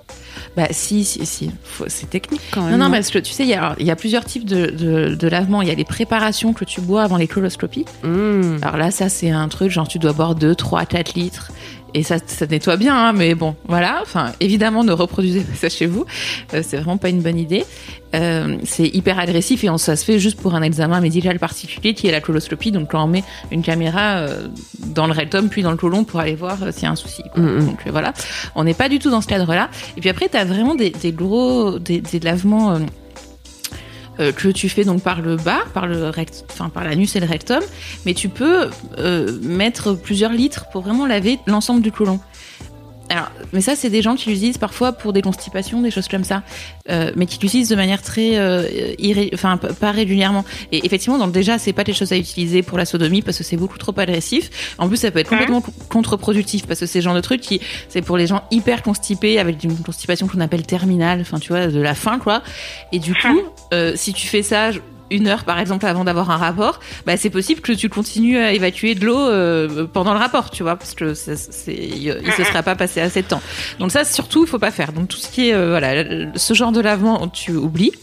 bah 0.55 0.67
si, 0.71 1.03
si, 1.05 1.25
si. 1.25 1.51
C'est 1.87 2.09
technique 2.09 2.41
quand 2.51 2.61
même. 2.63 2.77
Non, 2.77 2.85
non, 2.85 2.91
parce 2.91 3.09
que 3.09 3.19
tu 3.19 3.31
sais, 3.31 3.43
il 3.43 3.49
y 3.49 3.53
a, 3.53 3.75
il 3.79 3.85
y 3.85 3.91
a 3.91 3.95
plusieurs 3.95 4.25
types 4.25 4.45
de, 4.45 4.67
de, 4.67 5.15
de 5.15 5.27
lavements. 5.27 5.61
Il 5.61 5.67
y 5.67 5.71
a 5.71 5.75
les 5.75 5.85
préparations 5.85 6.53
que 6.53 6.65
tu 6.65 6.81
bois 6.81 7.03
avant 7.03 7.17
les 7.17 7.27
coloscopies. 7.27 7.85
Mmh. 8.03 8.57
Alors 8.61 8.77
là, 8.77 8.91
ça, 8.91 9.09
c'est 9.09 9.29
un 9.31 9.47
truc, 9.47 9.71
genre, 9.71 9.87
tu 9.87 9.99
dois 9.99 10.13
boire 10.13 10.35
2, 10.35 10.55
3, 10.55 10.85
4 10.85 11.13
litres. 11.13 11.51
Et 11.93 12.03
ça, 12.03 12.17
ça 12.25 12.45
nettoie 12.45 12.77
bien, 12.77 12.95
hein, 12.95 13.13
mais 13.13 13.35
bon, 13.35 13.55
voilà. 13.67 13.99
Enfin, 14.01 14.31
évidemment, 14.39 14.83
ne 14.83 14.91
reproduisez 14.91 15.41
pas 15.41 15.55
ça 15.55 15.69
chez 15.69 15.85
vous. 15.85 16.05
Euh, 16.53 16.61
c'est 16.63 16.77
vraiment 16.77 16.97
pas 16.97 17.09
une 17.09 17.21
bonne 17.21 17.37
idée. 17.37 17.65
Euh, 18.15 18.57
c'est 18.63 18.87
hyper 18.87 19.19
agressif 19.19 19.63
et 19.63 19.69
on, 19.69 19.77
ça 19.77 19.95
se 19.95 20.03
fait 20.03 20.17
juste 20.17 20.39
pour 20.41 20.55
un 20.55 20.63
examen 20.63 20.99
médical 20.99 21.37
particulier 21.37 21.93
qui 21.93 22.07
est 22.07 22.11
la 22.11 22.21
coloscopie. 22.21 22.71
Donc, 22.71 22.91
quand 22.91 23.03
on 23.03 23.07
met 23.07 23.23
une 23.51 23.61
caméra 23.61 24.17
euh, 24.17 24.47
dans 24.87 25.05
le 25.05 25.13
rectum 25.13 25.49
puis 25.49 25.61
dans 25.61 25.71
le 25.71 25.77
côlon 25.77 26.03
pour 26.03 26.19
aller 26.19 26.35
voir 26.35 26.57
euh, 26.63 26.71
s'il 26.71 26.83
y 26.83 26.85
a 26.87 26.91
un 26.91 26.95
souci. 26.95 27.23
quoi. 27.33 27.43
Mhm. 27.43 27.65
Donc, 27.65 27.79
voilà. 27.87 28.13
On 28.55 28.63
n'est 28.63 28.73
pas 28.73 28.89
du 28.89 28.99
tout 28.99 29.11
dans 29.11 29.21
ce 29.21 29.27
cadre-là. 29.27 29.69
Et 29.97 30.01
puis 30.01 30.09
après, 30.09 30.29
tu 30.29 30.37
as 30.37 30.45
vraiment 30.45 30.75
des, 30.75 30.89
des 30.89 31.11
gros, 31.11 31.79
des, 31.79 32.01
des 32.01 32.19
lavements. 32.19 32.79
Euh, 34.19 34.31
que 34.31 34.49
tu 34.49 34.69
fais 34.69 34.83
donc 34.83 35.01
par 35.01 35.21
le 35.21 35.37
bas, 35.37 35.61
par 35.73 35.87
l'anus 35.87 37.15
et 37.15 37.19
le 37.19 37.25
rectum, 37.25 37.61
mais 38.05 38.13
tu 38.13 38.29
peux 38.29 38.69
euh, 38.97 39.39
mettre 39.41 39.93
plusieurs 39.93 40.33
litres 40.33 40.65
pour 40.71 40.81
vraiment 40.81 41.07
laver 41.07 41.39
l'ensemble 41.47 41.81
du 41.81 41.91
côlon. 41.91 42.19
Alors, 43.11 43.31
mais 43.53 43.61
ça, 43.61 43.75
c'est 43.75 43.89
des 43.89 44.01
gens 44.03 44.15
qui 44.15 44.29
l'utilisent 44.29 44.59
parfois 44.59 44.91
pour 44.93 45.13
des 45.13 45.21
constipations, 45.23 45.81
des 45.81 45.89
choses 45.89 46.07
comme 46.07 46.23
ça, 46.23 46.43
euh, 46.89 47.11
mais 47.15 47.25
qui 47.25 47.39
l'utilisent 47.39 47.69
de 47.69 47.75
manière 47.75 48.01
très, 48.03 48.37
euh, 48.37 48.67
irré- 48.99 49.31
enfin, 49.33 49.57
pas 49.57 49.91
régulièrement. 49.91 50.45
Et 50.71 50.85
effectivement, 50.85 51.17
donc 51.17 51.31
déjà, 51.31 51.57
c'est 51.57 51.73
pas 51.73 51.83
des 51.83 51.93
choses 51.93 52.11
à 52.11 52.17
utiliser 52.17 52.61
pour 52.61 52.77
la 52.77 52.85
sodomie 52.85 53.23
parce 53.23 53.37
que 53.39 53.43
c'est 53.43 53.57
beaucoup 53.57 53.79
trop 53.79 53.93
agressif. 53.99 54.75
En 54.77 54.87
plus, 54.87 54.97
ça 54.97 55.09
peut 55.09 55.19
être 55.19 55.29
complètement 55.29 55.61
co- 55.61 55.71
contre-productif 55.89 56.67
parce 56.67 56.79
que 56.79 56.85
c'est 56.85 56.99
le 56.99 57.03
genre 57.03 57.15
de 57.15 57.21
truc 57.21 57.41
qui, 57.41 57.59
c'est 57.89 58.01
pour 58.03 58.15
les 58.15 58.27
gens 58.27 58.43
hyper 58.51 58.83
constipés 58.83 59.39
avec 59.39 59.63
une 59.63 59.75
constipation 59.77 60.27
qu'on 60.27 60.39
appelle 60.39 60.65
terminale, 60.67 61.21
enfin, 61.21 61.39
tu 61.39 61.49
vois, 61.49 61.65
de 61.67 61.79
la 61.81 61.95
faim, 61.95 62.19
quoi. 62.19 62.43
Et 62.91 62.99
du 62.99 63.13
coup, 63.13 63.41
euh, 63.73 63.93
si 63.95 64.13
tu 64.13 64.27
fais 64.27 64.43
ça, 64.43 64.69
une 65.11 65.27
heure 65.27 65.43
par 65.43 65.59
exemple 65.59 65.85
avant 65.85 66.03
d'avoir 66.03 66.29
un 66.31 66.37
rapport, 66.37 66.79
bah 67.05 67.17
c'est 67.17 67.29
possible 67.29 67.61
que 67.61 67.71
tu 67.73 67.89
continues 67.89 68.37
à 68.37 68.51
évacuer 68.53 68.95
de 68.95 69.05
l'eau 69.05 69.17
euh, 69.19 69.85
pendant 69.91 70.13
le 70.13 70.19
rapport, 70.19 70.49
tu 70.51 70.63
vois, 70.63 70.75
parce 70.75 70.93
que 70.93 71.13
ça, 71.13 71.31
il 71.67 72.17
il 72.25 72.31
se 72.33 72.43
sera 72.43 72.63
pas 72.63 72.75
passé 72.75 73.01
assez 73.01 73.21
de 73.21 73.27
temps. 73.27 73.41
Donc 73.79 73.91
ça 73.91 74.03
surtout 74.05 74.43
il 74.43 74.47
faut 74.47 74.59
pas 74.59 74.71
faire. 74.71 74.91
Donc 74.93 75.07
tout 75.07 75.17
ce 75.17 75.29
qui 75.29 75.49
est 75.49 75.53
euh, 75.53 75.69
voilà 75.69 76.29
ce 76.35 76.53
genre 76.53 76.71
de 76.71 76.81
lavement 76.81 77.27
tu 77.27 77.51
oublies. 77.51 77.93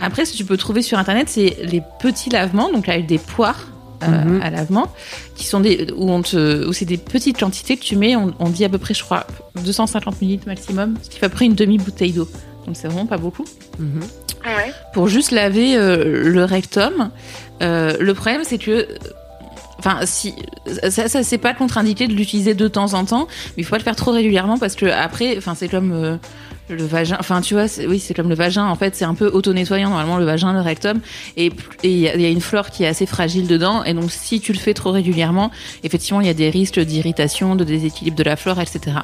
Après 0.00 0.24
ce 0.24 0.32
que 0.32 0.36
tu 0.38 0.44
peux 0.44 0.56
trouver 0.56 0.82
sur 0.82 0.98
internet 0.98 1.28
c'est 1.28 1.56
les 1.62 1.82
petits 2.00 2.30
lavements 2.30 2.70
donc 2.72 2.88
avec 2.88 3.06
des 3.06 3.18
poires. 3.18 3.60
euh, 4.02 4.24
Mhm. 4.24 4.42
à 4.42 4.50
lavement 4.50 4.92
qui 5.34 5.46
sont 5.46 5.60
des 5.60 5.86
où 5.96 6.10
on 6.10 6.20
te 6.20 6.66
où 6.68 6.72
c'est 6.74 6.84
des 6.84 6.98
petites 6.98 7.38
quantités 7.38 7.76
que 7.78 7.82
tu 7.82 7.96
mets 7.96 8.16
on, 8.16 8.34
on 8.38 8.50
dit 8.50 8.64
à 8.64 8.68
peu 8.68 8.76
près 8.76 8.92
je 8.92 9.02
crois 9.02 9.24
250 9.64 10.20
ml 10.20 10.40
maximum 10.46 10.96
ce 11.02 11.08
qui 11.08 11.18
fait 11.18 11.26
à 11.26 11.28
peu 11.30 11.36
près 11.36 11.46
une 11.46 11.54
demi 11.54 11.78
bouteille 11.78 12.12
d'eau 12.12 12.28
donc 12.66 12.76
c'est 12.76 12.88
vraiment 12.88 13.06
pas 13.06 13.16
beaucoup 13.16 13.46
Mhm. 13.78 14.00
Pour 14.92 15.08
juste 15.08 15.30
laver 15.30 15.76
euh, 15.76 16.30
le 16.30 16.44
rectum. 16.44 17.10
Euh, 17.62 17.96
le 17.98 18.14
problème, 18.14 18.42
c'est 18.44 18.58
que. 18.58 18.86
Enfin, 19.78 20.00
si 20.04 20.34
ça, 20.88 21.08
ça 21.08 21.22
c'est 21.22 21.38
pas 21.38 21.52
contre-indiqué 21.52 22.06
de 22.06 22.14
l'utiliser 22.14 22.54
de 22.54 22.68
temps 22.68 22.94
en 22.94 23.04
temps, 23.04 23.26
mais 23.56 23.62
il 23.62 23.64
faut 23.64 23.72
pas 23.72 23.78
le 23.78 23.82
faire 23.82 23.96
trop 23.96 24.12
régulièrement 24.12 24.56
parce 24.56 24.76
que 24.76 24.86
après, 24.86 25.36
enfin, 25.36 25.54
c'est 25.54 25.68
comme 25.68 25.92
euh, 25.92 26.16
le 26.70 26.84
vagin. 26.86 27.18
Enfin, 27.20 27.42
tu 27.42 27.52
vois, 27.52 27.66
oui, 27.86 27.98
c'est 27.98 28.14
comme 28.14 28.30
le 28.30 28.34
vagin. 28.34 28.64
En 28.64 28.76
fait, 28.76 28.94
c'est 28.94 29.04
un 29.04 29.14
peu 29.14 29.26
auto-nettoyant 29.26 29.90
normalement 29.90 30.16
le 30.16 30.24
vagin, 30.24 30.54
le 30.54 30.60
rectum, 30.60 31.00
et 31.36 31.52
il 31.82 31.98
y, 31.98 32.08
a 32.08 32.28
une 32.30 32.40
flore 32.40 32.70
qui 32.70 32.84
est 32.84 32.86
assez 32.86 33.04
fragile 33.04 33.46
dedans, 33.46 33.84
et 33.84 33.92
donc 33.92 34.10
si 34.10 34.40
tu 34.40 34.54
le 34.54 34.58
fais 34.58 34.72
trop 34.72 34.90
régulièrement, 34.90 35.50
effectivement, 35.82 36.22
il 36.22 36.28
y 36.28 36.30
a 36.30 36.34
des 36.34 36.48
risques 36.48 36.80
d'irritation, 36.80 37.54
de 37.54 37.64
déséquilibre 37.64 38.16
de 38.16 38.24
la 38.24 38.36
flore, 38.36 38.60
etc. 38.60 38.96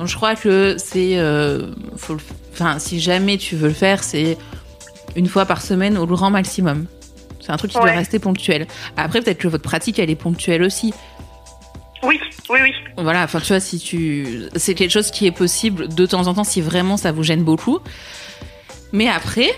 Donc, 0.00 0.08
je 0.08 0.16
crois 0.16 0.34
que 0.34 0.74
c'est, 0.78 1.16
enfin, 2.52 2.80
si 2.80 2.98
jamais 2.98 3.36
tu 3.36 3.54
veux 3.54 3.68
le 3.68 3.74
faire, 3.74 4.02
c'est 4.02 4.36
une 5.16 5.28
fois 5.28 5.46
par 5.46 5.62
semaine 5.62 5.96
au 5.96 6.06
grand 6.06 6.30
maximum. 6.30 6.86
C'est 7.40 7.52
un 7.52 7.56
truc 7.56 7.72
qui 7.72 7.78
doit 7.78 7.90
rester 7.90 8.18
ponctuel. 8.18 8.66
Après, 8.96 9.20
peut-être 9.20 9.38
que 9.38 9.48
votre 9.48 9.62
pratique, 9.62 9.98
elle 9.98 10.10
est 10.10 10.16
ponctuelle 10.16 10.62
aussi. 10.62 10.94
Oui, 12.02 12.18
oui, 12.48 12.58
oui. 12.62 12.72
Voilà, 12.96 13.24
enfin, 13.24 13.40
tu 13.40 13.48
vois, 13.48 13.60
si 13.60 13.78
tu. 13.78 14.44
C'est 14.56 14.74
quelque 14.74 14.90
chose 14.90 15.10
qui 15.10 15.26
est 15.26 15.32
possible 15.32 15.88
de 15.88 16.06
temps 16.06 16.26
en 16.26 16.34
temps 16.34 16.44
si 16.44 16.60
vraiment 16.60 16.96
ça 16.96 17.12
vous 17.12 17.22
gêne 17.22 17.42
beaucoup. 17.42 17.80
Mais 18.92 19.08
après. 19.08 19.50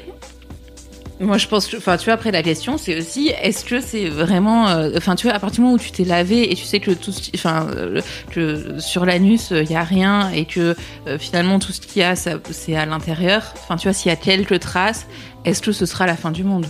Moi, 1.18 1.38
je 1.38 1.46
pense 1.48 1.66
que, 1.66 1.78
enfin, 1.78 1.96
tu 1.96 2.04
vois, 2.04 2.14
après 2.14 2.30
la 2.30 2.42
question, 2.42 2.76
c'est 2.76 2.94
aussi, 2.98 3.32
est-ce 3.40 3.64
que 3.64 3.80
c'est 3.80 4.08
vraiment, 4.10 4.68
euh, 4.68 4.90
enfin, 4.98 5.14
tu 5.14 5.26
vois, 5.26 5.34
à 5.34 5.38
partir 5.38 5.56
du 5.56 5.60
moment 5.62 5.74
où 5.74 5.78
tu 5.78 5.90
t'es 5.90 6.04
lavé 6.04 6.52
et 6.52 6.54
tu 6.54 6.64
sais 6.64 6.78
que 6.78 6.90
tout, 6.90 7.10
enfin, 7.34 7.68
euh, 7.74 8.02
que 8.32 8.78
sur 8.78 9.06
l'anus 9.06 9.50
il 9.50 9.70
y 9.70 9.76
a 9.76 9.82
rien 9.82 10.30
et 10.30 10.44
que 10.44 10.76
euh, 11.06 11.18
finalement 11.18 11.58
tout 11.58 11.72
ce 11.72 11.80
qu'il 11.80 12.02
y 12.02 12.04
a, 12.04 12.16
c'est 12.16 12.76
à 12.76 12.84
l'intérieur. 12.84 13.54
Enfin, 13.54 13.76
tu 13.76 13.88
vois, 13.88 13.94
s'il 13.94 14.10
y 14.10 14.12
a 14.12 14.16
quelques 14.16 14.60
traces, 14.60 15.06
est-ce 15.46 15.62
que 15.62 15.72
ce 15.72 15.86
sera 15.86 16.04
la 16.06 16.16
fin 16.16 16.32
du 16.32 16.44
monde? 16.44 16.66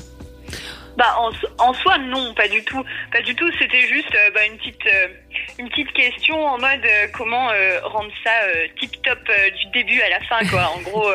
Bah 0.96 1.14
en, 1.18 1.30
en 1.58 1.74
soi 1.74 1.98
non, 1.98 2.32
pas 2.34 2.48
du 2.48 2.64
tout, 2.64 2.82
pas 3.12 3.20
du 3.22 3.34
tout. 3.34 3.50
C'était 3.58 3.82
juste 3.82 4.14
euh, 4.14 4.30
bah, 4.32 4.46
une 4.46 4.56
petite 4.56 4.86
euh, 4.86 5.08
une 5.58 5.68
petite 5.68 5.92
question 5.92 6.46
en 6.46 6.58
mode 6.58 6.84
euh, 6.84 7.06
comment 7.12 7.50
euh, 7.50 7.80
rendre 7.84 8.10
ça 8.24 8.30
tip 8.80 9.02
top 9.02 9.18
du 9.58 9.66
début 9.72 10.00
à 10.00 10.08
la 10.08 10.20
fin 10.20 10.46
quoi. 10.48 10.72
En 10.74 10.80
gros. 10.80 11.10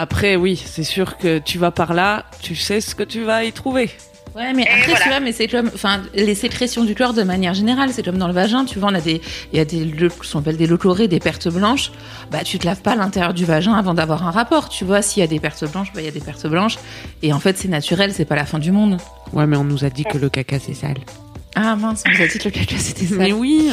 Après, 0.00 0.34
oui, 0.36 0.56
c'est 0.64 0.82
sûr 0.82 1.18
que 1.18 1.38
tu 1.38 1.58
vas 1.58 1.70
par 1.70 1.92
là, 1.92 2.24
tu 2.40 2.56
sais 2.56 2.80
ce 2.80 2.94
que 2.94 3.02
tu 3.02 3.22
vas 3.22 3.44
y 3.44 3.52
trouver. 3.52 3.90
Ouais, 4.34 4.54
mais 4.54 4.62
Et 4.62 4.68
après, 4.68 4.82
voilà. 4.86 5.00
tu 5.02 5.08
vois, 5.10 5.20
mais 5.20 5.32
c'est 5.32 5.46
comme, 5.46 5.70
enfin, 5.74 6.00
les 6.14 6.34
sécrétions 6.34 6.84
du 6.84 6.94
chlore 6.94 7.12
de 7.12 7.22
manière 7.22 7.52
générale, 7.52 7.90
c'est 7.92 8.02
comme 8.02 8.16
dans 8.16 8.28
le 8.28 8.32
vagin, 8.32 8.64
tu 8.64 8.78
vois, 8.78 8.88
on 8.90 8.94
a 8.94 9.00
des, 9.02 9.20
il 9.52 9.58
y 9.58 9.60
a 9.60 9.66
des, 9.66 9.84
le- 9.84 10.08
ce 10.22 10.32
qu'on 10.32 10.38
appelle 10.38 10.56
des 10.56 10.66
leucorrhées, 10.66 11.06
des 11.06 11.18
pertes 11.18 11.48
blanches. 11.48 11.90
Bah, 12.30 12.38
tu 12.44 12.58
te 12.58 12.64
laves 12.64 12.80
pas 12.80 12.96
l'intérieur 12.96 13.34
du 13.34 13.44
vagin 13.44 13.74
avant 13.74 13.92
d'avoir 13.92 14.26
un 14.26 14.30
rapport, 14.30 14.70
tu 14.70 14.86
vois. 14.86 15.02
S'il 15.02 15.20
y 15.20 15.24
a 15.24 15.26
des 15.26 15.38
pertes 15.40 15.70
blanches, 15.70 15.92
bah, 15.92 16.00
il 16.00 16.06
y 16.06 16.08
a 16.08 16.12
des 16.12 16.20
pertes 16.20 16.46
blanches. 16.46 16.78
Et 17.22 17.34
en 17.34 17.40
fait, 17.40 17.58
c'est 17.58 17.68
naturel, 17.68 18.14
c'est 18.14 18.24
pas 18.24 18.36
la 18.36 18.46
fin 18.46 18.58
du 18.58 18.72
monde. 18.72 18.96
Ouais, 19.34 19.46
mais 19.46 19.56
on 19.58 19.64
nous 19.64 19.84
a 19.84 19.90
dit 19.90 20.04
que 20.04 20.16
le 20.16 20.30
caca 20.30 20.58
c'est 20.60 20.72
sale. 20.74 20.96
Ah 21.56 21.76
mince, 21.76 22.04
on 22.06 22.10
nous 22.10 22.22
a 22.22 22.26
dit 22.26 22.38
que 22.38 22.44
le 22.44 22.50
caca 22.52 22.76
c'était 22.78 23.04
ça. 23.06 23.16
Mais 23.16 23.32
oui. 23.32 23.70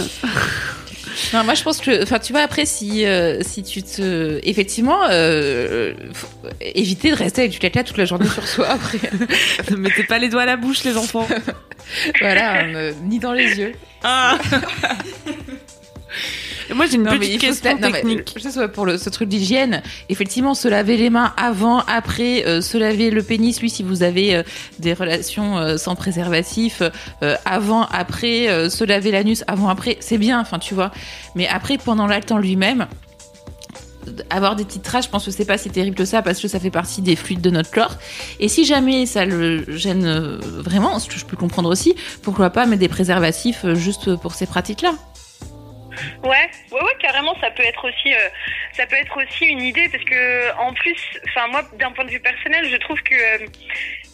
Non, 1.34 1.44
moi 1.44 1.54
je 1.54 1.64
pense 1.64 1.80
que, 1.80 2.04
enfin, 2.04 2.20
tu 2.20 2.32
vois, 2.34 2.42
après, 2.42 2.66
si, 2.66 3.06
euh, 3.06 3.42
si 3.42 3.64
tu 3.64 3.84
te, 3.84 4.40
effectivement, 4.44 5.02
euh, 5.10 5.94
faut 6.14 6.28
éviter 6.62 7.12
de 7.12 7.16
rester 7.16 7.42
avec 7.42 7.52
du 7.52 7.60
caca 7.60 7.84
toute 7.84 7.98
la 7.98 8.06
journée 8.06 8.28
sur 8.28 8.48
soi 8.48 8.68
après. 8.68 9.00
ne 9.72 9.76
mettez 9.76 10.04
pas 10.04 10.20
les 10.20 10.30
doigts 10.30 10.44
à 10.44 10.46
la 10.46 10.58
bouche, 10.58 10.84
les 10.84 10.98
enfants. 10.98 11.28
voilà, 12.22 12.64
euh, 12.66 12.94
ni 13.04 13.20
dans 13.20 13.34
les 13.34 13.60
yeux. 13.60 13.74
Ah. 14.04 14.38
Moi, 16.76 16.86
j'ai 16.88 16.96
une 16.96 17.04
Non, 17.04 17.12
mais 17.14 17.20
petite 17.20 17.42
question 17.42 17.70
la- 17.76 17.80
non, 17.80 17.90
mais, 17.92 18.02
technique. 18.02 18.34
juste 18.42 18.58
ouais, 18.58 18.68
pour 18.68 18.86
le, 18.86 18.98
ce 18.98 19.10
truc 19.10 19.30
d'hygiène, 19.30 19.82
effectivement, 20.10 20.54
se 20.54 20.68
laver 20.68 20.98
les 20.98 21.10
mains 21.10 21.34
avant, 21.38 21.80
après, 21.88 22.46
euh, 22.46 22.62
se 22.62 22.78
laver 22.78 23.10
le 23.10 23.24
pénis, 23.24 23.60
lui, 23.62 23.70
si 23.70 23.84
vous 23.84 24.04
avez 24.04 24.36
euh, 24.36 24.44
des 24.80 24.94
relations 24.94 25.58
euh, 25.58 25.78
sans 25.78 25.96
préservatif, 25.96 26.82
avant, 27.46 27.84
après, 27.92 28.70
se 28.70 28.84
laver 28.84 29.12
l'anus 29.12 29.44
avant, 29.48 29.70
après, 29.70 29.98
c'est 30.00 30.18
bien, 30.18 30.40
enfin, 30.40 30.60
tu 30.60 30.74
vois. 30.74 30.92
Mais 31.36 31.48
après, 31.48 31.78
pendant 31.78 32.08
l'acte 32.08 32.32
en 32.32 32.38
lui-même, 32.38 32.88
avoir 34.30 34.56
des 34.56 34.64
petites 34.64 34.84
traces, 34.84 35.06
je 35.06 35.10
pense 35.10 35.26
que 35.26 35.32
c'est 35.32 35.46
pas 35.46 35.58
si 35.58 35.70
terrible 35.70 35.96
que 35.96 36.06
ça 36.06 36.22
parce 36.22 36.40
que 36.40 36.48
ça 36.48 36.60
fait 36.60 36.72
partie 36.72 37.02
des 37.02 37.16
fluides 37.18 37.42
de 37.42 37.50
notre 37.50 37.72
corps. 37.72 37.96
Et 38.40 38.48
si 38.48 38.64
jamais 38.66 39.06
ça 39.06 39.26
le 39.26 39.66
gêne 39.76 40.08
vraiment, 40.64 41.00
ce 41.00 41.10
que 41.10 41.18
je 41.20 41.26
peux 41.26 41.36
comprendre 41.38 41.70
aussi, 41.70 41.94
pourquoi 42.22 42.50
pas 42.50 42.66
mettre 42.66 42.80
des 42.80 42.88
préservatifs 42.88 43.66
juste 43.74 44.16
pour 44.16 44.34
ces 44.34 44.46
pratiques-là? 44.46 44.94
Ouais, 46.24 46.50
ouais, 46.72 46.82
ouais, 46.82 46.96
carrément, 47.00 47.36
ça 47.40 47.52
peut 47.52 47.64
être 47.64 47.88
aussi, 47.88 48.14
euh, 48.14 48.30
ça 48.74 48.86
peut 48.86 48.96
être 48.96 49.18
aussi 49.18 49.46
une 49.46 49.62
idée 49.62 49.90
parce 49.90 50.04
que 50.04 50.56
en 50.58 50.74
plus, 50.74 51.00
enfin 51.30 51.48
moi, 51.48 51.62
d'un 51.74 51.92
point 51.92 52.06
de 52.06 52.12
vue 52.12 52.20
personnel, 52.20 52.68
je 52.70 52.78
trouve 52.78 53.02
que 53.02 53.16
euh, 53.16 53.48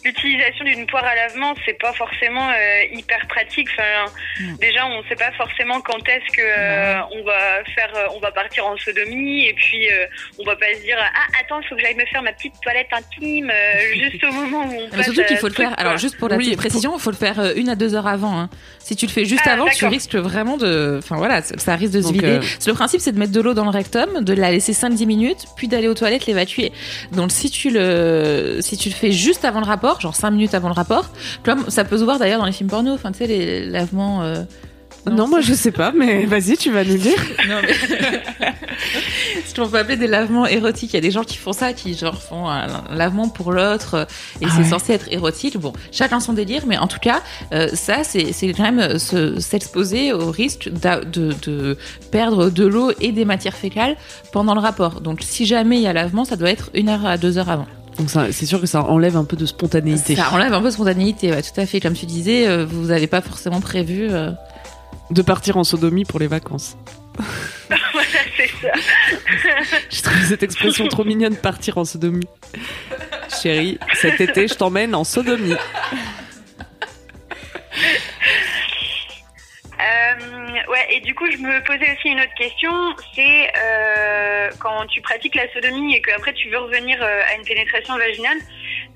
l'utilisation 0.04 0.64
d'une 0.64 0.86
poire 0.86 1.04
à 1.04 1.14
lavement, 1.14 1.54
c'est 1.64 1.78
pas 1.78 1.92
forcément 1.92 2.48
euh, 2.50 2.54
hyper 2.92 3.26
pratique. 3.28 3.68
Enfin, 3.72 4.12
Mm. 4.40 4.56
déjà, 4.56 4.86
on 4.86 5.02
sait 5.08 5.14
pas 5.16 5.30
forcément 5.36 5.80
quand 5.80 5.98
est-ce 6.08 6.36
que 6.36 6.42
euh, 6.42 7.00
on 7.12 7.22
va 7.24 7.62
faire, 7.74 7.90
euh, 7.96 8.06
on 8.16 8.18
va 8.20 8.32
partir 8.32 8.66
en 8.66 8.76
sodomie, 8.76 9.46
et 9.46 9.54
puis 9.54 9.88
euh, 9.90 10.06
on 10.40 10.44
va 10.44 10.56
pas 10.56 10.66
se 10.76 10.82
dire 10.82 10.96
ah 11.00 11.26
attends, 11.40 11.60
il 11.60 11.68
faut 11.68 11.76
que 11.76 11.82
j'aille 11.82 11.94
me 11.94 12.04
faire 12.06 12.22
ma 12.22 12.32
petite 12.32 12.54
toilette 12.62 12.88
intime 12.92 13.50
euh, 13.50 13.94
juste 13.94 14.22
au 14.24 14.32
moment 14.32 14.64
où 14.66 14.72
on 14.76 14.88
Mais 14.90 14.96
passe. 14.96 15.04
surtout 15.06 15.22
qu'il 15.24 15.36
faut 15.36 15.48
le 15.48 15.54
faire. 15.54 15.68
quoi. 15.70 15.76
Alors 15.78 15.96
juste 15.98 16.18
pour 16.18 16.28
la 16.28 16.36
Oui, 16.36 16.44
petite 16.46 16.58
précision, 16.58 16.94
il 16.96 17.00
faut 17.00 17.10
le 17.10 17.16
faire 17.16 17.52
une 17.56 17.68
à 17.68 17.76
deux 17.76 17.94
heures 17.94 18.06
avant. 18.08 18.38
hein. 18.38 18.50
Si 18.80 18.96
tu 18.96 19.06
le 19.06 19.10
fais 19.12 19.24
juste 19.24 19.42
Ah, 19.46 19.52
avant, 19.52 19.68
tu 19.68 19.86
risques 19.86 20.16
vraiment 20.16 20.56
de. 20.56 20.96
Enfin 20.98 21.16
voilà, 21.16 21.40
ça 21.42 21.76
risque 21.76 21.92
de 21.94 22.00
se 22.00 22.06
Donc, 22.06 22.14
vider. 22.14 22.26
euh, 22.26 22.40
Le 22.66 22.72
principe, 22.74 23.00
c'est 23.00 23.12
de 23.12 23.18
mettre 23.18 23.32
de 23.32 23.40
l'eau 23.40 23.54
dans 23.54 23.64
le 23.64 23.70
rectum, 23.70 24.22
de 24.24 24.32
la 24.34 24.50
laisser 24.50 24.72
5-10 24.72 25.06
minutes, 25.06 25.44
puis 25.56 25.68
d'aller 25.68 25.88
aux 25.88 25.94
toilettes 25.94 26.26
l'évacuer. 26.26 26.72
Donc 27.12 27.30
si 27.30 27.50
tu 27.50 27.70
le 27.70 28.58
si 28.60 28.76
tu 28.76 28.88
le 28.88 28.94
fais 28.94 29.12
juste 29.12 29.44
avant 29.44 29.60
le 29.60 29.66
rapport, 29.66 29.93
genre 30.00 30.14
5 30.16 30.30
minutes 30.30 30.54
avant 30.54 30.68
le 30.68 30.74
rapport, 30.74 31.06
comme 31.44 31.68
ça 31.70 31.84
peut 31.84 31.98
se 31.98 32.04
voir 32.04 32.18
d'ailleurs 32.18 32.38
dans 32.40 32.46
les 32.46 32.52
films 32.52 32.70
porno. 32.70 32.92
Enfin 32.94 33.12
tu 33.12 33.18
sais 33.18 33.26
les 33.26 33.66
lavements. 33.66 34.22
euh, 34.22 34.42
Non, 35.10 35.28
moi 35.28 35.40
je 35.40 35.52
sais 35.54 35.72
pas, 35.72 35.92
mais 35.96 36.24
vas-y, 36.26 36.56
tu 36.56 36.70
vas 36.70 36.84
nous 36.84 36.96
dire. 36.98 37.18
non, 37.48 37.56
mais. 37.62 38.22
Ce 39.46 39.54
qu'on 39.54 39.68
peut 39.68 39.78
appeler 39.78 39.96
des 39.96 40.06
lavements 40.08 40.46
érotiques. 40.46 40.92
Il 40.92 40.96
y 40.96 40.98
a 40.98 41.02
des 41.02 41.10
gens 41.12 41.22
qui 41.22 41.36
font 41.36 41.52
ça, 41.52 41.72
qui 41.72 41.94
genre 41.96 42.20
font 42.20 42.48
un 42.48 42.66
lavement 42.92 43.28
pour 43.28 43.52
l'autre, 43.52 43.94
euh, 43.94 44.04
et 44.40 44.46
Ah 44.46 44.52
c'est 44.56 44.62
ouais. 44.62 44.68
censé 44.68 44.92
être 44.94 45.06
érotique. 45.12 45.58
Bon, 45.58 45.72
chacun 45.92 46.18
son 46.20 46.32
délire, 46.32 46.64
mais 46.66 46.76
en 46.78 46.86
tout 46.88 46.98
cas, 46.98 47.20
euh, 47.52 47.68
ça, 47.74 47.98
c'est 48.02 48.32
quand 48.56 48.70
même 48.72 48.98
se- 48.98 49.38
s'exposer 49.38 50.12
au 50.12 50.30
risque 50.32 50.68
de 50.72 51.76
perdre 52.10 52.50
de 52.50 52.66
l'eau 52.66 52.90
et 53.00 53.12
des 53.12 53.24
matières 53.24 53.54
fécales 53.56 53.96
pendant 54.32 54.54
le 54.54 54.60
rapport. 54.60 55.00
Donc, 55.00 55.20
si 55.22 55.46
jamais 55.46 55.76
il 55.76 55.82
y 55.82 55.86
a 55.86 55.92
lavement, 55.92 56.24
ça 56.24 56.36
doit 56.36 56.50
être 56.50 56.70
une 56.74 56.88
heure 56.88 57.06
à 57.06 57.16
deux 57.16 57.38
heures 57.38 57.50
avant. 57.50 57.66
Donc 57.98 58.10
c'est 58.10 58.46
sûr 58.46 58.60
que 58.60 58.66
ça 58.66 58.82
enlève 58.82 59.16
un 59.16 59.24
peu 59.24 59.36
de 59.36 59.46
spontanéité. 59.46 60.16
Ça 60.16 60.32
enlève 60.32 60.52
un 60.52 60.60
peu 60.60 60.66
de 60.66 60.70
spontanéité, 60.72 61.30
ouais, 61.30 61.42
tout 61.42 61.58
à 61.60 61.66
fait. 61.66 61.80
Comme 61.80 61.94
tu 61.94 62.06
disais, 62.06 62.46
euh, 62.48 62.66
vous 62.68 62.86
n'avez 62.86 63.06
pas 63.06 63.20
forcément 63.20 63.60
prévu. 63.60 64.08
euh, 64.10 64.32
De 65.10 65.22
partir 65.22 65.56
en 65.56 65.64
sodomie 65.64 66.04
pour 66.04 66.18
les 66.18 66.26
vacances. 66.26 66.76
voilà, 67.18 68.08
c'est 68.36 68.48
ça. 68.60 68.72
J'ai 69.90 70.02
trouvé 70.02 70.24
cette 70.26 70.42
expression 70.42 70.88
trop 70.88 71.04
mignonne, 71.04 71.36
partir 71.36 71.78
en 71.78 71.84
sodomie. 71.84 72.26
Chérie, 73.42 73.78
cet 73.94 74.20
été, 74.20 74.48
je 74.48 74.54
t'emmène 74.54 74.94
en 74.94 75.04
sodomie. 75.04 75.54
Ouais, 80.74 80.96
et 80.96 81.00
du 81.00 81.14
coup, 81.14 81.30
je 81.30 81.38
me 81.38 81.62
posais 81.64 81.92
aussi 81.92 82.08
une 82.08 82.20
autre 82.20 82.34
question, 82.36 82.72
c'est 83.14 83.50
euh, 83.56 84.50
quand 84.58 84.86
tu 84.86 85.00
pratiques 85.00 85.34
la 85.36 85.50
sodomie 85.52 85.94
et 85.94 86.02
qu'après 86.02 86.32
tu 86.34 86.50
veux 86.50 86.58
revenir 86.58 87.00
euh, 87.00 87.22
à 87.30 87.36
une 87.36 87.44
pénétration 87.44 87.96
vaginale, 87.96 88.38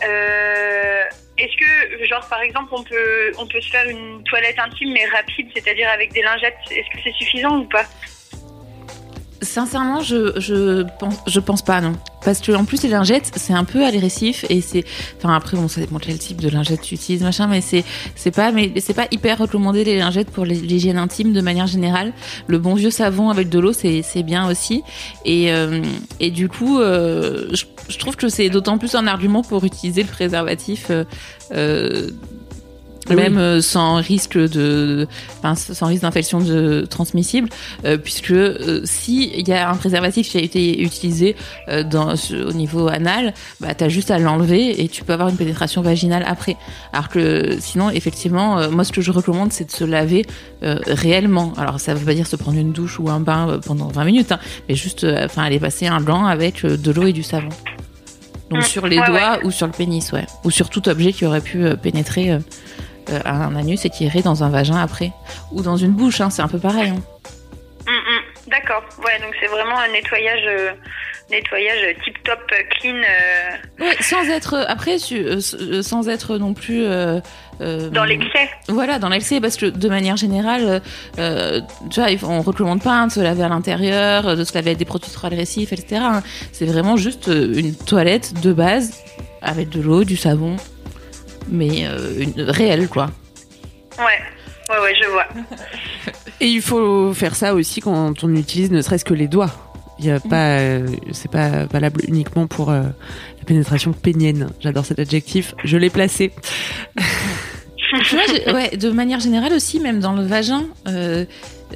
euh, 0.04 1.04
est-ce 1.38 1.56
que, 1.56 2.04
genre, 2.06 2.26
par 2.28 2.40
exemple, 2.40 2.68
on 2.72 2.82
peut, 2.82 3.32
on 3.38 3.46
peut 3.46 3.60
se 3.60 3.70
faire 3.70 3.88
une 3.88 4.22
toilette 4.24 4.58
intime 4.58 4.92
mais 4.92 5.06
rapide, 5.06 5.48
c'est-à-dire 5.54 5.88
avec 5.88 6.12
des 6.12 6.22
lingettes, 6.22 6.56
est-ce 6.70 6.90
que 6.90 7.02
c'est 7.04 7.14
suffisant 7.24 7.58
ou 7.58 7.64
pas? 7.64 7.84
Sincèrement, 9.48 10.02
je, 10.02 10.38
je 10.38 10.84
pense, 11.00 11.16
je 11.26 11.40
pense 11.40 11.62
pas, 11.62 11.80
non. 11.80 11.94
Parce 12.22 12.40
que, 12.40 12.52
en 12.52 12.66
plus, 12.66 12.82
les 12.82 12.90
lingettes, 12.90 13.30
c'est 13.36 13.54
un 13.54 13.64
peu 13.64 13.82
agressif 13.82 14.44
et 14.50 14.60
c'est, 14.60 14.84
enfin, 15.16 15.34
après, 15.34 15.56
bon, 15.56 15.68
ça 15.68 15.80
dépend 15.80 15.98
quel 15.98 16.18
type 16.18 16.38
de 16.40 16.50
lingette 16.50 16.82
tu 16.82 16.96
utilises, 16.96 17.22
machin, 17.22 17.46
mais 17.46 17.62
c'est, 17.62 17.82
c'est 18.14 18.30
pas, 18.30 18.52
mais 18.52 18.72
c'est 18.80 18.92
pas 18.92 19.06
hyper 19.10 19.38
recommandé 19.38 19.84
les 19.84 19.96
lingettes 19.96 20.30
pour 20.30 20.44
l'hygiène 20.44 20.98
intime 20.98 21.32
de 21.32 21.40
manière 21.40 21.66
générale. 21.66 22.12
Le 22.46 22.58
bon 22.58 22.74
vieux 22.74 22.90
savon 22.90 23.30
avec 23.30 23.48
de 23.48 23.58
l'eau, 23.58 23.72
c'est, 23.72 24.02
c'est 24.02 24.22
bien 24.22 24.50
aussi. 24.50 24.82
Et, 25.24 25.50
euh, 25.50 25.82
et 26.20 26.30
du 26.30 26.50
coup, 26.50 26.78
euh, 26.78 27.48
je, 27.52 27.64
je 27.88 27.98
trouve 27.98 28.16
que 28.16 28.28
c'est 28.28 28.50
d'autant 28.50 28.76
plus 28.76 28.94
un 28.94 29.06
argument 29.06 29.42
pour 29.42 29.64
utiliser 29.64 30.02
le 30.02 30.08
préservatif, 30.08 30.90
euh, 31.52 32.10
Ah 33.10 33.14
oui. 33.14 33.22
même 33.22 33.38
euh, 33.38 33.60
sans 33.60 33.96
risque 33.96 34.38
de, 34.38 35.06
enfin, 35.38 35.54
sans 35.54 35.86
risque 35.86 36.02
d'infection 36.02 36.40
de 36.40 36.86
transmissible, 36.88 37.48
euh, 37.84 37.96
puisque 37.96 38.30
euh, 38.30 38.82
si 38.84 39.30
il 39.34 39.48
y 39.48 39.52
a 39.52 39.70
un 39.70 39.76
préservatif 39.76 40.28
qui 40.28 40.38
a 40.38 40.40
été 40.40 40.82
utilisé 40.82 41.36
dans, 41.90 42.14
au 42.14 42.52
niveau 42.52 42.88
anal, 42.88 43.34
bah 43.60 43.74
t'as 43.74 43.88
juste 43.88 44.10
à 44.10 44.18
l'enlever 44.18 44.82
et 44.82 44.88
tu 44.88 45.04
peux 45.04 45.12
avoir 45.12 45.28
une 45.28 45.36
pénétration 45.36 45.82
vaginale 45.82 46.24
après. 46.26 46.56
Alors 46.92 47.08
que 47.08 47.56
sinon, 47.60 47.90
effectivement, 47.90 48.70
moi 48.70 48.84
ce 48.84 48.92
que 48.92 49.00
je 49.00 49.10
recommande, 49.10 49.52
c'est 49.52 49.64
de 49.64 49.70
se 49.70 49.84
laver 49.84 50.24
réellement. 50.62 51.52
Alors 51.56 51.80
ça 51.80 51.94
veut 51.94 52.04
pas 52.04 52.14
dire 52.14 52.26
se 52.26 52.36
prendre 52.36 52.58
une 52.58 52.72
douche 52.72 52.98
ou 52.98 53.08
un 53.10 53.20
bain 53.20 53.60
pendant 53.64 53.88
20 53.88 54.04
minutes, 54.04 54.32
hein, 54.32 54.38
mais 54.68 54.74
juste, 54.74 55.06
enfin, 55.24 55.42
aller 55.42 55.60
passer 55.60 55.86
un 55.86 56.00
gant 56.00 56.26
avec 56.26 56.64
de 56.64 56.90
l'eau 56.90 57.06
et 57.06 57.12
du 57.12 57.22
savon. 57.22 57.48
Donc 58.50 58.60
Mm, 58.60 58.62
sur 58.62 58.86
les 58.86 58.96
doigts 58.96 59.40
ou 59.44 59.50
sur 59.50 59.66
le 59.66 59.72
pénis, 59.72 60.10
ouais, 60.12 60.26
ou 60.44 60.50
sur 60.50 60.70
tout 60.70 60.88
objet 60.88 61.12
qui 61.12 61.24
aurait 61.26 61.40
pu 61.40 61.64
pénétrer. 61.82 62.38
Euh, 63.10 63.20
à 63.24 63.32
un 63.46 63.56
anus 63.56 63.84
et 63.84 63.90
qui 63.90 64.04
irait 64.06 64.22
dans 64.22 64.44
un 64.44 64.48
vagin 64.50 64.76
après 64.76 65.12
ou 65.52 65.62
dans 65.62 65.76
une 65.76 65.92
bouche 65.92 66.20
hein, 66.20 66.30
c'est 66.30 66.42
un 66.42 66.48
peu 66.48 66.58
pareil 66.58 66.90
hein. 66.90 67.02
Hum, 67.86 67.94
hum, 67.94 68.22
D'accord, 68.50 68.82
ouais, 68.98 69.18
donc 69.22 69.34
c'est 69.40 69.46
vraiment 69.46 69.78
un 69.78 69.88
nettoyage, 69.92 70.42
euh, 70.46 70.70
nettoyage 71.30 71.96
tip 72.04 72.22
top 72.22 72.38
clean. 72.78 72.94
euh, 72.96 73.82
Ouais, 73.84 73.96
sans 74.00 74.28
être 74.28 74.64
après 74.68 74.98
sans 74.98 76.08
être 76.08 76.36
non 76.38 76.52
plus 76.54 76.84
euh, 76.84 77.20
dans 77.60 78.04
l'excès. 78.04 78.48
voilà 78.68 78.98
dans 78.98 79.08
l'excès 79.08 79.40
parce 79.40 79.56
que 79.56 79.66
de 79.66 79.88
manière 79.88 80.16
générale 80.16 80.80
euh, 81.18 81.60
tu 81.90 82.00
vois 82.00 82.08
on 82.28 82.42
recommande 82.42 82.82
pas 82.82 82.92
hein, 82.92 83.06
de 83.08 83.12
se 83.12 83.20
laver 83.20 83.42
à 83.42 83.48
l'intérieur 83.48 84.36
de 84.36 84.44
se 84.44 84.54
laver 84.54 84.70
avec 84.70 84.78
des 84.78 84.84
produits 84.84 85.10
trop 85.10 85.26
agressifs 85.26 85.72
etc 85.72 85.96
hein. 86.00 86.22
c'est 86.52 86.66
vraiment 86.66 86.96
juste 86.96 87.26
une 87.28 87.74
toilette 87.74 88.40
de 88.42 88.52
base 88.52 89.02
avec 89.42 89.70
de 89.70 89.80
l'eau 89.80 90.04
du 90.04 90.16
savon 90.16 90.56
mais 91.50 91.86
euh, 91.86 92.20
une 92.20 92.42
réelle 92.42 92.88
quoi 92.88 93.10
Ouais, 93.98 94.04
ouais, 94.70 94.82
ouais, 94.82 94.94
je 95.02 95.08
vois. 95.10 95.26
Et 96.40 96.46
il 96.46 96.62
faut 96.62 97.12
faire 97.14 97.34
ça 97.34 97.54
aussi 97.54 97.80
quand 97.80 98.22
on 98.22 98.34
utilise 98.36 98.70
ne 98.70 98.80
serait-ce 98.80 99.04
que 99.04 99.14
les 99.14 99.26
doigts. 99.28 99.50
Il 99.98 100.04
y 100.04 100.10
a 100.12 100.20
pas, 100.20 100.58
euh, 100.58 100.86
c'est 101.10 101.30
pas 101.30 101.64
valable 101.66 102.02
uniquement 102.06 102.46
pour 102.46 102.70
euh, 102.70 102.82
la 102.82 103.44
pénétration 103.44 103.92
pénienne. 103.92 104.48
J'adore 104.60 104.84
cet 104.86 105.00
adjectif. 105.00 105.54
Je 105.64 105.76
l'ai 105.76 105.90
placé. 105.90 106.30
tu 108.04 108.14
vois, 108.14 108.24
j'ai- 108.28 108.52
ouais, 108.52 108.76
de 108.76 108.90
manière 108.90 109.18
générale 109.18 109.52
aussi, 109.52 109.80
même 109.80 109.98
dans 109.98 110.12
le 110.12 110.22
vagin, 110.22 110.66
euh, 110.86 111.24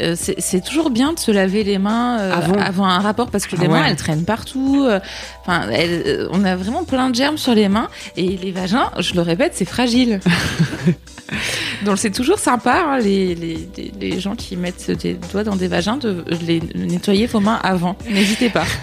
euh, 0.00 0.14
c'est 0.16 0.64
toujours 0.64 0.90
bien 0.90 1.12
de 1.12 1.18
se 1.18 1.30
laver 1.30 1.64
les 1.64 1.78
mains 1.78 2.18
euh, 2.20 2.32
Avant. 2.34 2.54
avant. 2.58 2.84
un 2.86 3.00
rapport 3.00 3.30
parce 3.30 3.46
que 3.46 3.56
les 3.56 3.66
Ah 3.66 3.68
mains 3.68 3.84
elles 3.86 3.96
traînent 3.96 4.24
partout. 4.24 4.84
euh, 4.88 5.00
Enfin, 5.42 5.68
euh, 5.70 6.28
on 6.30 6.44
a 6.44 6.56
vraiment 6.56 6.84
plein 6.84 7.10
de 7.10 7.14
germes 7.14 7.36
sur 7.38 7.54
les 7.54 7.68
mains 7.68 7.88
et 8.16 8.28
les 8.36 8.52
vagins, 8.52 8.90
je 9.00 9.14
le 9.14 9.20
répète, 9.22 9.52
c'est 9.54 9.64
fragile. 9.64 10.20
Donc 11.84 11.98
c'est 11.98 12.10
toujours 12.10 12.38
sympa 12.38 12.84
hein, 12.86 12.98
les, 12.98 13.34
les, 13.34 13.68
les, 13.76 13.92
les 14.00 14.20
gens 14.20 14.36
qui 14.36 14.56
mettent 14.56 14.90
des 14.90 15.14
doigts 15.32 15.44
dans 15.44 15.56
des 15.56 15.66
vagins 15.68 15.96
de 15.96 16.24
les 16.46 16.60
nettoyer 16.74 17.26
vos 17.26 17.40
mains 17.40 17.58
avant. 17.62 17.96
N'hésitez 18.08 18.48
pas. 18.50 18.64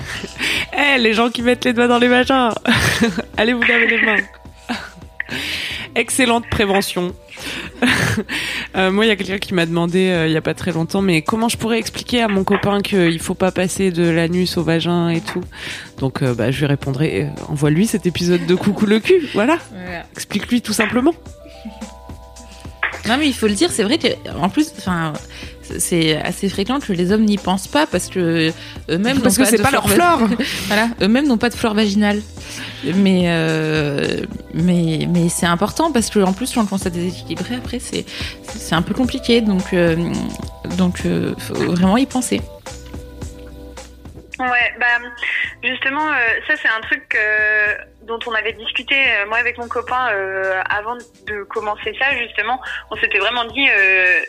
Eh, 0.82 0.98
les 0.98 1.14
gens 1.14 1.30
qui 1.30 1.42
mettent 1.42 1.66
les 1.66 1.74
doigts 1.74 1.88
dans 1.88 1.98
les 1.98 2.08
vagins 2.08 2.52
Allez 3.38 3.52
vous 3.54 3.62
laver 3.64 3.88
les 3.88 4.02
mains 4.06 4.16
Excellente 5.96 6.46
prévention. 6.50 7.14
Euh, 8.76 8.92
moi, 8.92 9.06
il 9.06 9.08
y 9.08 9.12
a 9.12 9.16
quelqu'un 9.16 9.40
qui 9.40 9.54
m'a 9.56 9.66
demandé 9.66 10.10
euh, 10.10 10.28
il 10.28 10.34
y 10.34 10.38
a 10.38 10.42
pas 10.42 10.54
très 10.54 10.72
longtemps, 10.72 11.02
mais 11.02 11.24
comment 11.24 11.50
je 11.50 11.58
pourrais 11.58 11.80
expliquer 11.80 12.22
à 12.22 12.28
mon 12.28 12.44
copain 12.44 12.82
qu'il 12.82 13.20
faut 13.20 13.34
pas 13.34 13.52
passer 13.52 13.90
de 13.92 14.08
l'anus 14.08 14.58
au 14.58 14.64
vagin 14.64 15.10
et 15.10 15.22
tout? 15.22 15.42
Donc, 15.98 16.22
euh, 16.22 16.36
bah, 16.36 16.52
je 16.52 16.60
lui 16.60 16.66
répondrai 16.68 17.24
euh, 17.24 17.42
envoie-lui 17.48 17.88
cet 17.88 18.06
épisode 18.06 18.46
de 18.46 18.54
Coucou 18.56 18.86
le 18.86 19.00
cul. 19.00 19.28
Voilà, 19.34 19.58
Voilà. 19.72 20.04
explique-lui 20.14 20.62
tout 20.62 20.74
simplement. 20.74 21.14
Non 23.08 23.18
mais 23.18 23.28
il 23.28 23.34
faut 23.34 23.48
le 23.48 23.54
dire, 23.56 23.72
c'est 23.72 23.84
vrai 23.84 23.98
que 23.98 24.08
en 24.38 24.50
plus, 24.50 24.72
enfin, 24.78 25.14
c'est 25.78 26.18
assez 26.18 26.50
fréquent 26.50 26.80
que 26.80 26.92
les 26.94 27.12
hommes 27.12 27.26
n'y 27.26 27.38
pensent 27.38 27.68
pas 27.68 27.86
parce 27.86 28.08
que 28.08 28.52
eux-mêmes 28.90 29.20
Parce 29.22 29.38
n'ont 29.38 29.44
que 29.44 29.50
c'est 29.50 29.58
de 29.58 29.62
pas 29.62 29.72
leur 29.72 29.90
flore- 29.90 30.28
voilà, 30.68 30.90
eux-mêmes 31.02 31.28
n'ont 31.28 31.38
pas 31.38 31.50
de 31.50 31.56
flore 31.56 31.74
vaginale. 31.74 32.22
Mais 32.96 33.24
euh, 33.28 34.22
mais 34.54 35.08
mais 35.10 35.28
c'est 35.30 35.46
important 35.46 35.92
parce 35.92 36.10
que 36.10 36.20
en 36.20 36.34
plus 36.34 36.54
quand 36.54 36.62
on 36.62 36.66
commence 36.66 36.86
à 36.86 36.90
déséquilibrer 36.90 37.56
après 37.56 37.80
c'est 37.80 38.06
c'est 38.48 38.74
un 38.74 38.82
peu 38.82 38.94
compliqué 38.94 39.42
donc 39.42 39.74
euh, 39.74 39.96
donc 40.78 41.02
euh, 41.06 41.34
faut 41.38 41.54
vraiment 41.56 41.98
y 41.98 42.06
penser. 42.06 42.42
Ouais, 44.40 44.74
bah 44.80 44.86
justement, 45.62 46.08
euh, 46.08 46.14
ça 46.48 46.54
c'est 46.62 46.70
un 46.70 46.80
truc 46.82 47.04
euh, 47.14 47.74
dont 48.10 48.20
on 48.28 48.34
avait 48.34 48.54
discuté 48.54 48.96
euh, 48.96 49.26
moi 49.28 49.38
avec 49.38 49.58
mon 49.58 49.68
copain 49.68 50.10
euh, 50.12 50.62
avant 50.70 50.96
de 50.96 51.44
commencer 51.44 51.96
ça 51.98 52.16
justement. 52.18 52.60
On 52.92 52.96
s'était 52.98 53.20
vraiment 53.20 53.46
dit 53.46 53.70
euh, 53.70 54.20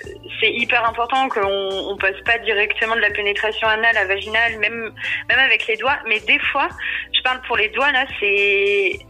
c'est 0.40 0.52
hyper 0.52 0.88
important 0.88 1.28
qu'on 1.28 1.40
on 1.42 1.96
passe 1.96 2.20
pas 2.24 2.38
directement 2.38 2.94
de 2.94 3.00
la 3.00 3.10
pénétration 3.10 3.66
anale 3.66 3.96
à 3.96 4.04
vaginale, 4.04 4.58
même 4.58 4.92
avec 5.28 5.66
les 5.66 5.76
doigts. 5.76 5.98
Mais 6.06 6.20
des 6.20 6.38
fois, 6.52 6.68
je 7.12 7.20
parle 7.22 7.40
pour 7.42 7.56
les 7.56 7.70
doigts 7.70 7.90
là, 7.90 8.04
c'est 8.20 9.00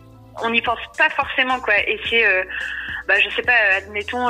on 0.42 0.50
n'y 0.50 0.62
pense 0.62 0.80
pas 0.96 1.10
forcément 1.10 1.60
quoi. 1.60 1.74
Et 1.86 2.00
c'est 2.08 2.24
bah 3.06 3.20
je 3.20 3.28
sais 3.30 3.42
pas, 3.42 3.58
admettons. 3.76 4.28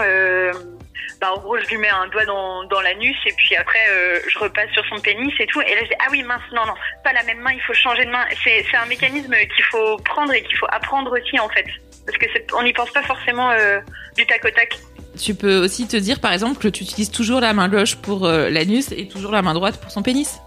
Bah, 1.21 1.33
en 1.35 1.38
gros, 1.38 1.59
je 1.59 1.66
lui 1.69 1.76
mets 1.78 1.88
un 1.88 2.07
doigt 2.09 2.25
dans, 2.25 2.64
dans 2.64 2.80
l'anus 2.80 3.16
et 3.26 3.33
puis 3.37 3.57
après, 3.57 3.78
euh, 3.90 4.19
je 4.33 4.38
repasse 4.38 4.71
sur 4.73 4.85
son 4.87 5.00
pénis 5.00 5.33
et 5.38 5.47
tout. 5.47 5.61
Et 5.62 5.75
là, 5.75 5.80
je 5.83 5.88
dis, 5.88 5.95
ah 6.00 6.09
oui, 6.11 6.23
mince, 6.23 6.40
non, 6.54 6.64
non, 6.66 6.75
pas 7.04 7.12
la 7.12 7.23
même 7.25 7.40
main, 7.40 7.52
il 7.52 7.61
faut 7.62 7.75
changer 7.75 8.04
de 8.04 8.11
main. 8.11 8.25
C'est, 8.45 8.64
c'est 8.71 8.76
un 8.76 8.87
mécanisme 8.87 9.35
qu'il 9.54 9.64
faut 9.71 9.97
prendre 9.99 10.33
et 10.33 10.42
qu'il 10.42 10.57
faut 10.57 10.69
apprendre 10.71 11.12
aussi, 11.12 11.38
en 11.38 11.49
fait. 11.49 11.66
Parce 12.07 12.16
que 12.19 12.26
c'est, 12.33 12.47
on 12.54 12.62
n'y 12.62 12.73
pense 12.73 12.90
pas 12.90 13.02
forcément 13.02 13.50
euh, 13.50 13.80
du 14.16 14.26
tac 14.26 14.45
au 14.45 14.50
tac. 14.50 14.78
Tu 15.21 15.35
peux 15.35 15.59
aussi 15.59 15.87
te 15.88 15.97
dire 15.97 16.21
par 16.21 16.33
exemple 16.33 16.59
que 16.59 16.69
tu 16.69 16.85
utilises 16.85 17.11
toujours 17.11 17.40
la 17.40 17.52
main 17.52 17.69
gauche 17.69 17.97
pour 17.97 18.25
euh, 18.26 18.49
l'anus 18.49 18.92
et 18.92 19.09
toujours 19.09 19.33
la 19.33 19.42
main 19.42 19.54
droite 19.54 19.80
pour 19.80 19.90
son 19.90 20.02
pénis. 20.02 20.40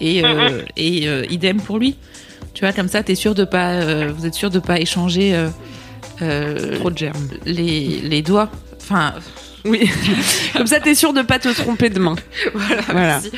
Et 0.00 0.24
euh, 0.24 0.62
et 0.76 1.08
euh, 1.08 1.24
idem 1.30 1.60
pour 1.60 1.78
lui. 1.78 1.98
Tu 2.54 2.64
vois 2.64 2.72
comme 2.72 2.88
ça 2.88 3.02
t'es 3.02 3.14
sûr 3.14 3.34
de 3.34 3.44
pas 3.44 3.72
euh, 3.72 4.12
vous 4.14 4.26
êtes 4.26 4.34
sûr 4.34 4.50
de 4.50 4.58
pas 4.60 4.78
échanger 4.78 5.34
euh, 5.34 5.48
euh, 6.22 6.78
Trop 6.78 6.90
de 6.90 6.98
germes. 6.98 7.28
les 7.44 8.00
les 8.02 8.22
doigts. 8.22 8.50
Enfin 8.80 9.14
Oui. 9.64 9.90
Comme 10.56 10.66
ça, 10.66 10.80
t'es 10.80 10.94
sûr 10.94 11.12
de 11.12 11.22
pas 11.22 11.38
te 11.38 11.48
tromper 11.48 11.90
de 11.90 11.98
main. 11.98 12.16
voilà. 12.54 12.82
Voilà. 12.82 13.20
merci. 13.22 13.30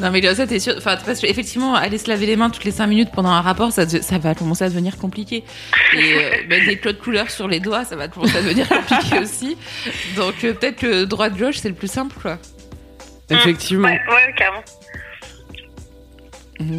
Non 0.00 0.10
mais 0.10 0.20
comme 0.20 0.34
ça 0.34 0.46
t'es 0.46 0.58
sûr. 0.58 0.74
Enfin 0.76 0.96
parce 1.04 1.20
que 1.20 1.26
effectivement 1.26 1.74
aller 1.74 1.98
se 1.98 2.08
laver 2.08 2.26
les 2.26 2.36
mains 2.36 2.50
toutes 2.50 2.64
les 2.64 2.70
cinq 2.70 2.86
minutes 2.86 3.10
pendant 3.12 3.30
un 3.30 3.40
rapport 3.40 3.72
ça 3.72 3.88
ça 3.88 4.18
va 4.18 4.34
commencer 4.34 4.64
à 4.64 4.68
devenir 4.68 4.96
compliqué. 4.98 5.44
Et 5.94 6.14
euh, 6.14 6.30
mettre 6.48 6.66
des 6.66 6.76
codes 6.78 6.98
couleurs 6.98 7.30
sur 7.30 7.48
les 7.48 7.60
doigts 7.60 7.84
ça 7.84 7.96
va 7.96 8.08
commencer 8.08 8.36
à 8.36 8.42
devenir 8.42 8.68
compliqué 8.68 9.18
aussi. 9.18 9.56
Donc 10.16 10.44
euh, 10.44 10.52
peut-être 10.54 10.76
que 10.76 11.04
droite 11.04 11.36
gauche 11.36 11.56
c'est 11.56 11.68
le 11.68 11.74
plus 11.74 11.90
simple 11.90 12.16
quoi. 12.20 12.38
Effectivement. 13.30 13.88
Ouais, 13.88 14.00
ouais, 14.08 14.34
carrément. 14.36 14.62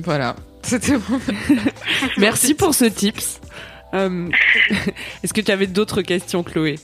Voilà. 0.04 0.36
C'était 0.62 0.98
bon. 0.98 1.20
Merci 2.18 2.54
pour 2.54 2.74
ce 2.74 2.86
tips. 2.86 3.42
Euh, 3.94 4.30
Est-ce 5.24 5.34
que 5.34 5.42
tu 5.42 5.52
avais 5.52 5.68
d'autres 5.68 6.02
questions, 6.02 6.44
Chloé? 6.44 6.76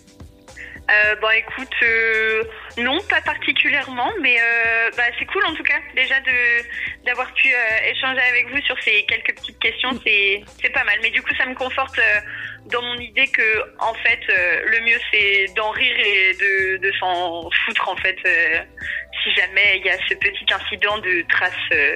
Euh, 0.89 1.15
bon, 1.21 1.29
écoute, 1.29 1.73
euh, 1.83 2.43
non, 2.77 2.99
pas 3.09 3.21
particulièrement, 3.21 4.11
mais 4.21 4.37
euh, 4.39 4.89
bah, 4.97 5.03
c'est 5.19 5.25
cool 5.25 5.45
en 5.45 5.53
tout 5.53 5.63
cas, 5.63 5.77
déjà 5.95 6.19
de 6.21 7.05
d'avoir 7.05 7.31
pu 7.33 7.47
euh, 7.47 7.91
échanger 7.91 8.21
avec 8.21 8.49
vous 8.49 8.59
sur 8.61 8.75
ces 8.81 9.03
quelques 9.03 9.35
petites 9.35 9.59
questions, 9.59 9.91
c'est 10.03 10.43
c'est 10.61 10.71
pas 10.71 10.83
mal. 10.83 10.97
Mais 11.03 11.11
du 11.11 11.21
coup, 11.21 11.33
ça 11.37 11.45
me 11.45 11.53
conforte 11.53 11.99
euh, 11.99 12.19
dans 12.71 12.81
mon 12.81 12.99
idée 12.99 13.27
que, 13.27 13.61
en 13.79 13.93
fait, 13.93 14.19
euh, 14.29 14.61
le 14.65 14.85
mieux 14.85 14.99
c'est 15.11 15.53
d'en 15.55 15.71
rire 15.71 15.95
et 15.97 16.33
de, 16.33 16.77
de 16.77 16.91
s'en 16.99 17.49
foutre 17.65 17.89
en 17.89 17.95
fait, 17.97 18.17
euh, 18.25 18.59
si 19.23 19.33
jamais 19.35 19.79
il 19.79 19.85
y 19.85 19.89
a 19.89 19.97
ce 20.07 20.13
petit 20.15 20.45
incident 20.53 20.97
de 20.99 21.25
traces 21.29 21.53
euh, 21.73 21.95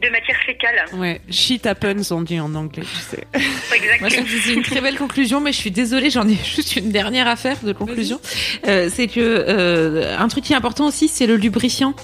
de 0.00 0.08
matière 0.08 0.38
fécale. 0.44 0.84
Ouais, 0.94 1.20
shit 1.30 1.66
happens, 1.66 2.10
on 2.10 2.22
dit 2.22 2.40
en 2.40 2.54
anglais, 2.54 2.82
tu 2.82 2.96
sais. 2.96 3.24
Moi, 3.34 3.42
je 3.70 3.76
Exactement. 3.76 4.26
c'est 4.44 4.54
une 4.54 4.62
très 4.62 4.80
belle 4.80 4.98
conclusion, 4.98 5.40
mais 5.40 5.52
je 5.52 5.58
suis 5.58 5.70
désolée, 5.70 6.10
j'en 6.10 6.28
ai 6.28 6.34
juste 6.44 6.76
une 6.76 6.90
dernière 6.90 7.28
affaire 7.28 7.58
de 7.62 7.72
conclusion. 7.72 8.20
C'est 8.64 9.08
que 9.08 10.16
un 10.18 10.28
truc 10.28 10.44
qui 10.44 10.52
est 10.52 10.56
important 10.56 10.86
aussi, 10.86 11.08
c'est 11.08 11.26
le 11.26 11.36
lubrifiant. 11.36 11.94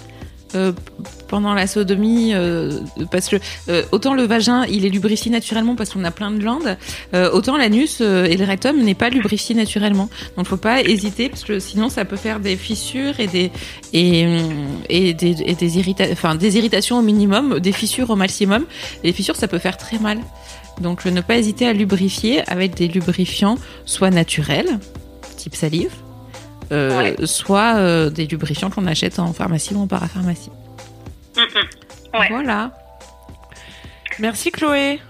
Euh, 0.54 0.72
pendant 1.28 1.54
la 1.54 1.66
sodomie, 1.66 2.32
euh, 2.34 2.78
parce 3.10 3.28
que 3.28 3.36
euh, 3.68 3.82
autant 3.90 4.14
le 4.14 4.22
vagin 4.22 4.64
il 4.66 4.84
est 4.84 4.88
lubrifié 4.88 5.30
naturellement 5.32 5.74
parce 5.74 5.90
qu'on 5.90 6.04
a 6.04 6.12
plein 6.12 6.30
de 6.30 6.38
glandes, 6.38 6.76
autant 7.32 7.56
l'anus 7.56 8.00
et 8.00 8.36
le 8.36 8.44
rectum 8.44 8.80
n'est 8.80 8.94
pas 8.94 9.10
lubrifié 9.10 9.54
naturellement. 9.54 10.08
Donc 10.36 10.46
faut 10.46 10.56
pas 10.56 10.82
hésiter 10.82 11.28
parce 11.28 11.42
que 11.42 11.58
sinon 11.58 11.88
ça 11.88 12.04
peut 12.04 12.16
faire 12.16 12.38
des 12.38 12.56
fissures 12.56 13.18
et 13.18 13.26
des 13.26 13.50
et, 13.92 15.14
des 15.14 15.34
des, 15.34 15.78
irrita 15.78 16.04
enfin, 16.12 16.36
des 16.36 16.56
irritations 16.56 16.98
au 16.98 17.02
minimum, 17.02 17.58
des 17.58 17.72
fissures 17.72 18.10
au 18.10 18.16
maximum. 18.16 18.64
Et 19.02 19.08
les 19.08 19.12
fissures 19.12 19.36
ça 19.36 19.48
peut 19.48 19.58
faire 19.58 19.76
très 19.76 19.98
mal. 19.98 20.18
Donc 20.80 21.04
ne 21.04 21.20
pas 21.20 21.36
hésiter 21.36 21.66
à 21.66 21.72
lubrifier 21.72 22.48
avec 22.48 22.74
des 22.74 22.86
lubrifiants 22.86 23.58
soit 23.86 24.10
naturels, 24.10 24.78
type 25.36 25.56
salive, 25.56 25.90
euh, 26.72 26.98
Ouais. 26.98 27.16
soit 27.26 27.76
euh, 27.76 28.10
des 28.10 28.26
lubrifiants 28.26 28.70
qu'on 28.70 28.86
achète 28.86 29.18
en 29.18 29.32
pharmacie 29.32 29.74
ou 29.74 29.82
en 29.82 29.86
parapharmacie. 29.86 30.50
Mm, 31.36 31.40
mm. 31.40 32.18
Ouais. 32.20 32.28
Voilà. 32.30 32.72
Merci, 34.18 34.50
Chloé. 34.52 35.00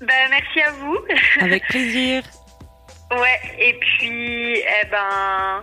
Bah, 0.00 0.12
merci 0.30 0.60
à 0.60 0.72
vous. 0.72 0.98
Avec 1.40 1.64
plaisir. 1.68 2.22
Ouais, 3.08 3.38
et 3.60 3.78
puis, 3.78 4.54
eh 4.56 4.86
ben, 4.90 5.62